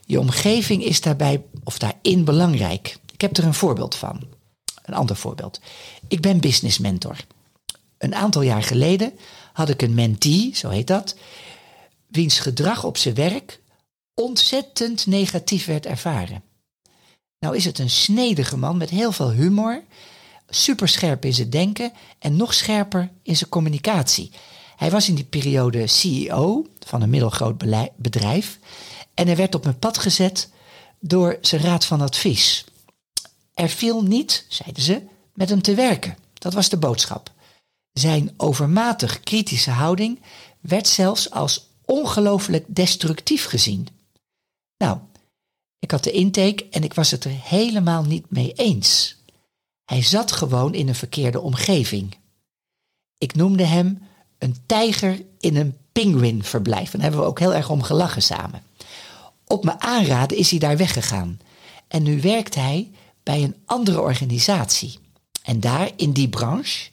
Je 0.05 0.21
omgeving 0.21 0.85
is 0.85 1.01
daarbij 1.01 1.43
of 1.65 1.79
daarin 1.79 2.25
belangrijk. 2.25 2.97
Ik 3.13 3.21
heb 3.21 3.37
er 3.37 3.45
een 3.45 3.55
voorbeeld 3.55 3.95
van. 3.95 4.23
Een 4.85 4.95
ander 4.95 5.17
voorbeeld. 5.17 5.61
Ik 6.09 6.21
ben 6.21 6.41
business 6.41 6.79
mentor. 6.79 7.17
Een 7.99 8.15
aantal 8.15 8.43
jaar 8.43 8.63
geleden 8.63 9.13
had 9.53 9.69
ik 9.69 9.83
een 9.83 9.95
mentee, 9.95 10.51
zo 10.55 10.69
heet 10.69 10.87
dat, 10.87 11.17
wiens 12.07 12.39
gedrag 12.39 12.85
op 12.85 12.97
zijn 12.97 13.15
werk 13.15 13.61
ontzettend 14.15 15.07
negatief 15.07 15.67
werd 15.67 15.87
ervaren. 15.87 16.43
Nou 17.39 17.57
is 17.57 17.65
het 17.65 17.79
een 17.79 17.91
snedige 17.91 18.57
man 18.57 18.77
met 18.77 18.91
heel 18.91 19.13
veel 19.13 19.31
humor, 19.31 19.83
superscherp 20.49 21.25
in 21.25 21.35
zijn 21.35 21.51
denken 21.51 21.93
en 22.19 22.37
nog 22.37 22.55
scherper 22.55 23.11
in 23.23 23.37
zijn 23.37 23.51
communicatie. 23.51 24.31
Hij 24.77 24.91
was 24.91 25.09
in 25.09 25.15
die 25.15 25.25
periode 25.25 25.87
CEO 25.87 26.67
van 26.87 27.03
een 27.03 27.11
middelgroot 27.11 27.59
bedrijf 27.97 28.59
en 29.15 29.27
hij 29.27 29.37
werd 29.37 29.55
op 29.55 29.65
mijn 29.65 29.79
pad 29.79 29.99
gezet 29.99 30.51
door 31.01 31.39
zijn 31.41 31.63
raad 31.63 31.85
van 31.85 32.01
advies. 32.01 32.65
Er 33.55 33.69
viel 33.69 34.03
niet, 34.03 34.47
zeiden 34.49 34.83
ze, 34.83 35.03
met 35.33 35.49
hem 35.49 35.63
te 35.63 35.75
werken. 35.75 36.17
Dat 36.35 36.53
was 36.53 36.69
de 36.69 36.77
boodschap. 36.77 37.33
Zijn 37.93 38.35
overmatig 38.37 39.21
kritische 39.21 39.71
houding 39.71 40.21
werd 40.61 40.87
zelfs 40.87 41.31
als 41.31 41.67
ongelooflijk 41.85 42.65
destructief 42.69 43.45
gezien. 43.45 43.89
Nou, 44.77 44.99
ik 45.79 45.91
had 45.91 46.05
de 46.05 46.13
intake 46.13 46.67
en 46.71 46.85
ik 46.85 46.95
was 46.95 47.11
het 47.11 47.25
er 47.25 47.31
helemaal 47.31 48.03
niet 48.03 48.31
mee 48.31 48.53
eens. 48.53 49.18
Hij 49.89 50.03
zat 50.03 50.33
gewoon 50.33 50.75
in 50.75 50.89
een 50.89 50.95
verkeerde 50.95 51.41
omgeving. 51.41 52.17
Ik 53.19 53.35
noemde 53.35 53.65
hem 53.65 54.03
een 54.39 54.57
tijger 54.67 55.23
in 55.39 55.57
een 55.57 55.77
pinguïnverblijf. 55.93 56.93
En 56.93 56.93
daar 56.93 57.01
hebben 57.01 57.21
we 57.21 57.27
ook 57.27 57.39
heel 57.39 57.55
erg 57.55 57.71
om 57.71 57.83
gelachen 57.83 58.23
samen. 58.23 58.63
Op 59.47 59.65
mijn 59.65 59.81
aanraden 59.81 60.37
is 60.37 60.51
hij 60.51 60.59
daar 60.59 60.77
weggegaan. 60.77 61.41
En 61.87 62.03
nu 62.03 62.21
werkt 62.21 62.55
hij 62.55 62.91
bij 63.23 63.43
een 63.43 63.57
andere 63.65 64.01
organisatie. 64.01 64.99
En 65.43 65.61
daar, 65.61 65.91
in 65.97 66.13
die 66.13 66.29
branche, 66.29 66.91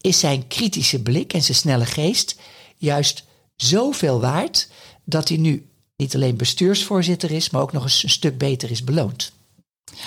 is 0.00 0.18
zijn 0.18 0.48
kritische 0.48 1.02
blik 1.02 1.32
en 1.32 1.42
zijn 1.42 1.56
snelle 1.56 1.86
geest 1.86 2.36
juist 2.76 3.24
zoveel 3.56 4.20
waard 4.20 4.68
dat 5.04 5.28
hij 5.28 5.38
nu 5.38 5.66
niet 5.96 6.14
alleen 6.14 6.36
bestuursvoorzitter 6.36 7.30
is, 7.30 7.50
maar 7.50 7.62
ook 7.62 7.72
nog 7.72 7.82
eens 7.82 8.02
een 8.02 8.10
stuk 8.10 8.38
beter 8.38 8.70
is 8.70 8.84
beloond. 8.84 9.32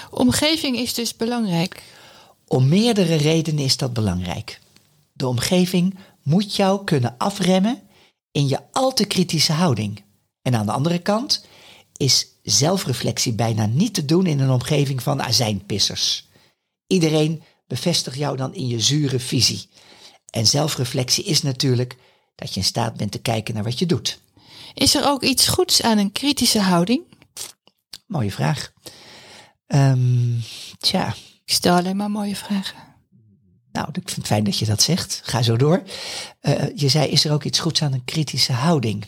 Omgeving 0.09 0.77
is 0.77 0.93
dus 0.93 1.15
belangrijk. 1.15 1.83
Om 2.55 2.67
meerdere 2.67 3.15
redenen 3.15 3.63
is 3.63 3.77
dat 3.77 3.93
belangrijk. 3.93 4.59
De 5.13 5.27
omgeving 5.27 5.97
moet 6.23 6.55
jou 6.55 6.83
kunnen 6.83 7.15
afremmen 7.17 7.81
in 8.31 8.47
je 8.47 8.59
al 8.71 8.93
te 8.93 9.05
kritische 9.05 9.51
houding. 9.51 10.03
En 10.41 10.55
aan 10.55 10.65
de 10.65 10.71
andere 10.71 10.99
kant 10.99 11.45
is 11.97 12.27
zelfreflectie 12.43 13.33
bijna 13.33 13.65
niet 13.65 13.93
te 13.93 14.05
doen 14.05 14.25
in 14.25 14.39
een 14.39 14.49
omgeving 14.49 15.03
van 15.03 15.21
azijnpissers. 15.21 16.27
Iedereen 16.87 17.43
bevestigt 17.67 18.17
jou 18.17 18.37
dan 18.37 18.53
in 18.53 18.67
je 18.67 18.79
zure 18.79 19.19
visie. 19.19 19.69
En 20.29 20.47
zelfreflectie 20.47 21.23
is 21.23 21.41
natuurlijk 21.41 21.97
dat 22.35 22.53
je 22.53 22.59
in 22.59 22.65
staat 22.65 22.97
bent 22.97 23.11
te 23.11 23.19
kijken 23.19 23.53
naar 23.53 23.63
wat 23.63 23.79
je 23.79 23.85
doet. 23.85 24.19
Is 24.73 24.95
er 24.95 25.05
ook 25.05 25.23
iets 25.23 25.47
goeds 25.47 25.81
aan 25.81 25.97
een 25.97 26.11
kritische 26.11 26.59
houding? 26.59 27.03
Mooie 28.07 28.31
vraag. 28.31 28.71
Ehm, 29.67 30.39
tja, 30.79 31.15
Ik 31.45 31.53
stel 31.53 31.75
alleen 31.75 31.95
maar 31.97 32.11
mooie 32.11 32.35
vragen. 32.35 32.77
Nou, 33.71 33.87
ik 33.87 33.93
vind 33.93 34.15
het 34.15 34.27
fijn 34.27 34.43
dat 34.43 34.57
je 34.57 34.65
dat 34.65 34.81
zegt. 34.81 35.21
Ga 35.23 35.41
zo 35.41 35.57
door. 35.57 35.83
Eh, 36.39 36.75
je 36.75 36.89
zei, 36.89 37.09
is 37.09 37.25
er 37.25 37.31
ook 37.33 37.43
iets 37.43 37.59
goeds 37.59 37.81
aan 37.81 37.93
een 37.93 38.03
kritische 38.03 38.53
houding? 38.53 39.05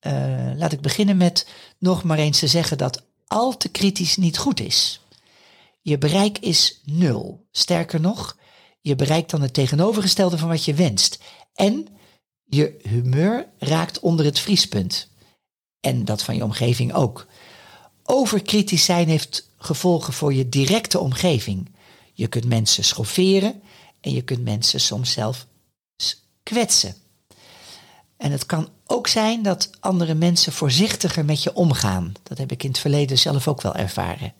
Eh, 0.00 0.50
laat 0.56 0.72
ik 0.72 0.80
beginnen 0.80 1.16
met 1.16 1.48
nog 1.78 2.02
maar 2.02 2.18
eens 2.18 2.38
te 2.38 2.46
zeggen 2.46 2.78
dat 2.78 3.02
al 3.26 3.56
te 3.56 3.68
kritisch 3.68 4.16
niet 4.16 4.38
goed 4.38 4.60
is. 4.60 5.00
Je 5.80 5.98
bereik 5.98 6.38
is 6.38 6.80
nul. 6.84 7.46
Sterker 7.50 8.00
nog, 8.00 8.36
je 8.80 8.94
bereikt 8.94 9.30
dan 9.30 9.42
het 9.42 9.54
tegenovergestelde 9.54 10.38
van 10.38 10.48
wat 10.48 10.64
je 10.64 10.74
wenst. 10.74 11.18
En 11.54 11.86
je 12.44 12.78
humeur 12.82 13.48
raakt 13.58 14.00
onder 14.00 14.24
het 14.24 14.38
vriespunt. 14.38 15.08
En 15.80 16.04
dat 16.04 16.22
van 16.22 16.36
je 16.36 16.44
omgeving 16.44 16.92
ook. 16.92 17.26
Overkritisch 18.04 18.84
zijn 18.84 19.08
heeft 19.08 19.48
gevolgen 19.58 20.12
voor 20.12 20.34
je 20.34 20.48
directe 20.48 20.98
omgeving. 20.98 21.70
Je 22.12 22.26
kunt 22.26 22.44
mensen 22.44 22.84
schofferen 22.84 23.62
en 24.00 24.12
je 24.12 24.22
kunt 24.22 24.44
mensen 24.44 24.80
soms 24.80 25.12
zelf 25.12 25.46
kwetsen. 26.42 26.94
En 28.16 28.32
het 28.32 28.46
kan 28.46 28.68
ook 28.86 29.06
zijn 29.08 29.42
dat 29.42 29.70
andere 29.80 30.14
mensen 30.14 30.52
voorzichtiger 30.52 31.24
met 31.24 31.42
je 31.42 31.54
omgaan. 31.54 32.12
Dat 32.22 32.38
heb 32.38 32.52
ik 32.52 32.62
in 32.62 32.70
het 32.70 32.78
verleden 32.78 33.18
zelf 33.18 33.48
ook 33.48 33.62
wel 33.62 33.74
ervaren. 33.74 34.32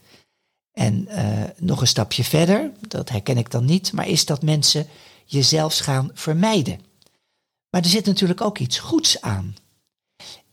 En 0.71 1.07
eh, 1.07 1.49
nog 1.57 1.81
een 1.81 1.87
stapje 1.87 2.23
verder, 2.23 2.71
dat 2.87 3.09
herken 3.09 3.37
ik 3.37 3.51
dan 3.51 3.65
niet, 3.65 3.91
maar 3.91 4.07
is 4.07 4.25
dat 4.25 4.41
mensen 4.41 4.87
je 5.25 5.41
zelfs 5.41 5.79
gaan 5.81 6.11
vermijden. 6.13 6.79
Maar 7.69 7.81
er 7.81 7.89
zit 7.89 8.05
natuurlijk 8.05 8.41
ook 8.41 8.57
iets 8.57 8.79
goeds 8.79 9.21
aan. 9.21 9.55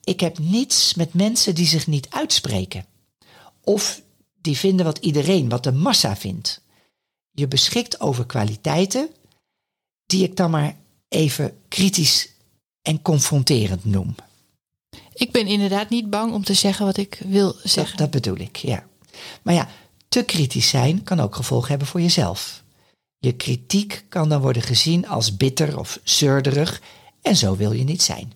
Ik 0.04 0.20
heb 0.20 0.38
niets 0.38 0.94
met 0.94 1.14
mensen 1.14 1.54
die 1.54 1.66
zich 1.66 1.86
niet 1.86 2.10
uitspreken. 2.10 2.84
Of 3.64 4.02
die 4.40 4.56
vinden 4.56 4.84
wat 4.84 4.98
iedereen, 4.98 5.48
wat 5.48 5.64
de 5.64 5.72
massa 5.72 6.16
vindt. 6.16 6.62
Je 7.30 7.48
beschikt 7.48 8.00
over 8.00 8.26
kwaliteiten 8.26 9.08
die 10.06 10.24
ik 10.24 10.36
dan 10.36 10.50
maar 10.50 10.76
even 11.08 11.58
kritisch 11.68 12.28
en 12.82 13.02
confronterend 13.02 13.84
noem. 13.84 14.14
Ik 15.12 15.32
ben 15.32 15.46
inderdaad 15.46 15.88
niet 15.88 16.10
bang 16.10 16.32
om 16.32 16.44
te 16.44 16.54
zeggen 16.54 16.86
wat 16.86 16.96
ik 16.96 17.22
wil 17.26 17.52
Dat, 17.52 17.60
zeggen. 17.64 17.96
dat 17.96 18.10
bedoel 18.10 18.38
ik, 18.38 18.56
ja. 18.56 18.86
Maar 19.42 19.54
ja, 19.54 19.68
te 20.08 20.22
kritisch 20.22 20.68
zijn 20.68 21.02
kan 21.02 21.20
ook 21.20 21.34
gevolgen 21.34 21.68
hebben 21.68 21.88
voor 21.88 22.00
jezelf. 22.00 22.62
Je 23.18 23.32
kritiek 23.32 24.04
kan 24.08 24.28
dan 24.28 24.40
worden 24.40 24.62
gezien 24.62 25.08
als 25.08 25.36
bitter 25.36 25.78
of 25.78 26.00
zeurderig 26.04 26.82
en 27.22 27.36
zo 27.36 27.56
wil 27.56 27.72
je 27.72 27.84
niet 27.84 28.02
zijn. 28.02 28.32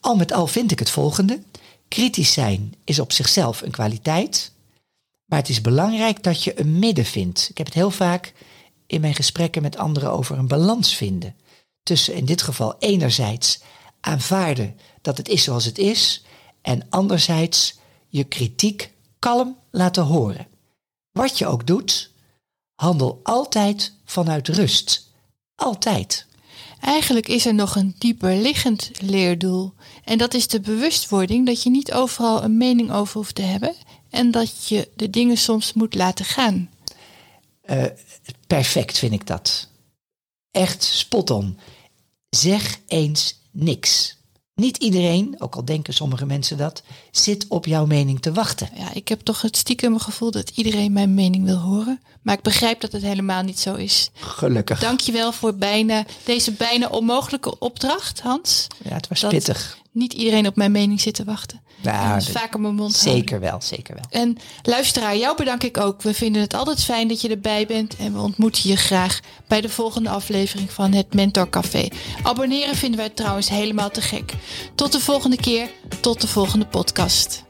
Al 0.00 0.16
met 0.16 0.32
al 0.32 0.46
vind 0.46 0.70
ik 0.70 0.78
het 0.78 0.90
volgende. 0.90 1.42
Kritisch 1.92 2.32
zijn 2.32 2.74
is 2.84 2.98
op 2.98 3.12
zichzelf 3.12 3.62
een 3.62 3.70
kwaliteit, 3.70 4.52
maar 5.24 5.38
het 5.38 5.48
is 5.48 5.60
belangrijk 5.60 6.22
dat 6.22 6.44
je 6.44 6.60
een 6.60 6.78
midden 6.78 7.04
vindt. 7.04 7.48
Ik 7.50 7.58
heb 7.58 7.66
het 7.66 7.74
heel 7.74 7.90
vaak 7.90 8.34
in 8.86 9.00
mijn 9.00 9.14
gesprekken 9.14 9.62
met 9.62 9.76
anderen 9.76 10.10
over 10.12 10.38
een 10.38 10.48
balans 10.48 10.96
vinden. 10.96 11.36
Tussen 11.82 12.14
in 12.14 12.24
dit 12.24 12.42
geval 12.42 12.76
enerzijds 12.78 13.60
aanvaarden 14.00 14.78
dat 15.02 15.16
het 15.16 15.28
is 15.28 15.42
zoals 15.42 15.64
het 15.64 15.78
is 15.78 16.24
en 16.62 16.86
anderzijds 16.90 17.78
je 18.08 18.24
kritiek 18.24 18.92
kalm 19.18 19.58
laten 19.70 20.04
horen. 20.04 20.46
Wat 21.10 21.38
je 21.38 21.46
ook 21.46 21.66
doet, 21.66 22.10
handel 22.74 23.20
altijd 23.22 23.92
vanuit 24.04 24.48
rust. 24.48 25.10
Altijd. 25.54 26.26
Eigenlijk 26.80 27.28
is 27.28 27.46
er 27.46 27.54
nog 27.54 27.76
een 27.76 27.94
dieper 27.98 28.36
liggend 28.36 28.90
leerdoel. 29.00 29.72
En 30.04 30.18
dat 30.18 30.34
is 30.34 30.48
de 30.48 30.60
bewustwording 30.60 31.46
dat 31.46 31.62
je 31.62 31.70
niet 31.70 31.92
overal 31.92 32.42
een 32.42 32.56
mening 32.56 32.92
over 32.92 33.14
hoeft 33.16 33.34
te 33.34 33.42
hebben. 33.42 33.74
En 34.10 34.30
dat 34.30 34.68
je 34.68 34.88
de 34.96 35.10
dingen 35.10 35.36
soms 35.36 35.72
moet 35.72 35.94
laten 35.94 36.24
gaan. 36.24 36.70
Uh, 37.64 37.84
perfect 38.46 38.98
vind 38.98 39.12
ik 39.12 39.26
dat. 39.26 39.68
Echt 40.50 40.82
spot 40.82 41.30
on. 41.30 41.58
Zeg 42.30 42.78
eens 42.86 43.40
niks. 43.50 44.16
Niet 44.54 44.76
iedereen, 44.76 45.34
ook 45.38 45.54
al 45.54 45.64
denken 45.64 45.94
sommige 45.94 46.26
mensen 46.26 46.56
dat, 46.56 46.82
zit 47.10 47.46
op 47.48 47.66
jouw 47.66 47.86
mening 47.86 48.20
te 48.20 48.32
wachten. 48.32 48.68
Ja, 48.74 48.92
ik 48.94 49.08
heb 49.08 49.20
toch 49.20 49.42
het 49.42 49.56
stiekem 49.56 49.98
gevoel 49.98 50.30
dat 50.30 50.50
iedereen 50.54 50.92
mijn 50.92 51.14
mening 51.14 51.44
wil 51.44 51.56
horen. 51.56 52.00
Maar 52.22 52.34
ik 52.34 52.42
begrijp 52.42 52.80
dat 52.80 52.92
het 52.92 53.02
helemaal 53.02 53.42
niet 53.42 53.60
zo 53.60 53.74
is. 53.74 54.10
Gelukkig. 54.14 54.80
Dankjewel 54.80 55.32
voor 55.32 55.54
bijna, 55.54 56.04
deze 56.24 56.52
bijna 56.52 56.88
onmogelijke 56.88 57.58
opdracht, 57.58 58.20
Hans. 58.20 58.66
Ja, 58.84 58.94
het 58.94 59.08
was 59.08 59.26
pittig. 59.26 59.78
Niet 59.92 60.12
iedereen 60.12 60.46
op 60.46 60.56
mijn 60.56 60.72
mening 60.72 61.00
zit 61.00 61.14
te 61.14 61.24
wachten. 61.24 61.60
Nou, 61.82 62.22
vaker 62.22 62.60
mijn 62.60 62.74
mond 62.74 62.94
Zeker 62.94 63.40
wel, 63.40 63.60
zeker 63.62 63.94
wel. 63.94 64.22
En 64.22 64.36
luisteraar, 64.62 65.16
jou 65.16 65.36
bedank 65.36 65.62
ik 65.62 65.78
ook. 65.78 66.02
We 66.02 66.14
vinden 66.14 66.42
het 66.42 66.54
altijd 66.54 66.84
fijn 66.84 67.08
dat 67.08 67.20
je 67.20 67.28
erbij 67.28 67.66
bent. 67.66 67.96
En 67.96 68.12
we 68.12 68.20
ontmoeten 68.20 68.68
je 68.68 68.76
graag 68.76 69.20
bij 69.46 69.60
de 69.60 69.68
volgende 69.68 70.08
aflevering 70.08 70.70
van 70.70 70.92
het 70.92 71.14
Mentor 71.14 71.50
Café. 71.50 71.88
Abonneren 72.22 72.74
vinden 72.74 72.98
wij 72.98 73.10
trouwens 73.10 73.48
helemaal 73.48 73.90
te 73.90 74.00
gek. 74.00 74.32
Tot 74.74 74.92
de 74.92 75.00
volgende 75.00 75.36
keer, 75.36 75.70
tot 76.00 76.20
de 76.20 76.28
volgende 76.28 76.66
podcast. 76.66 77.44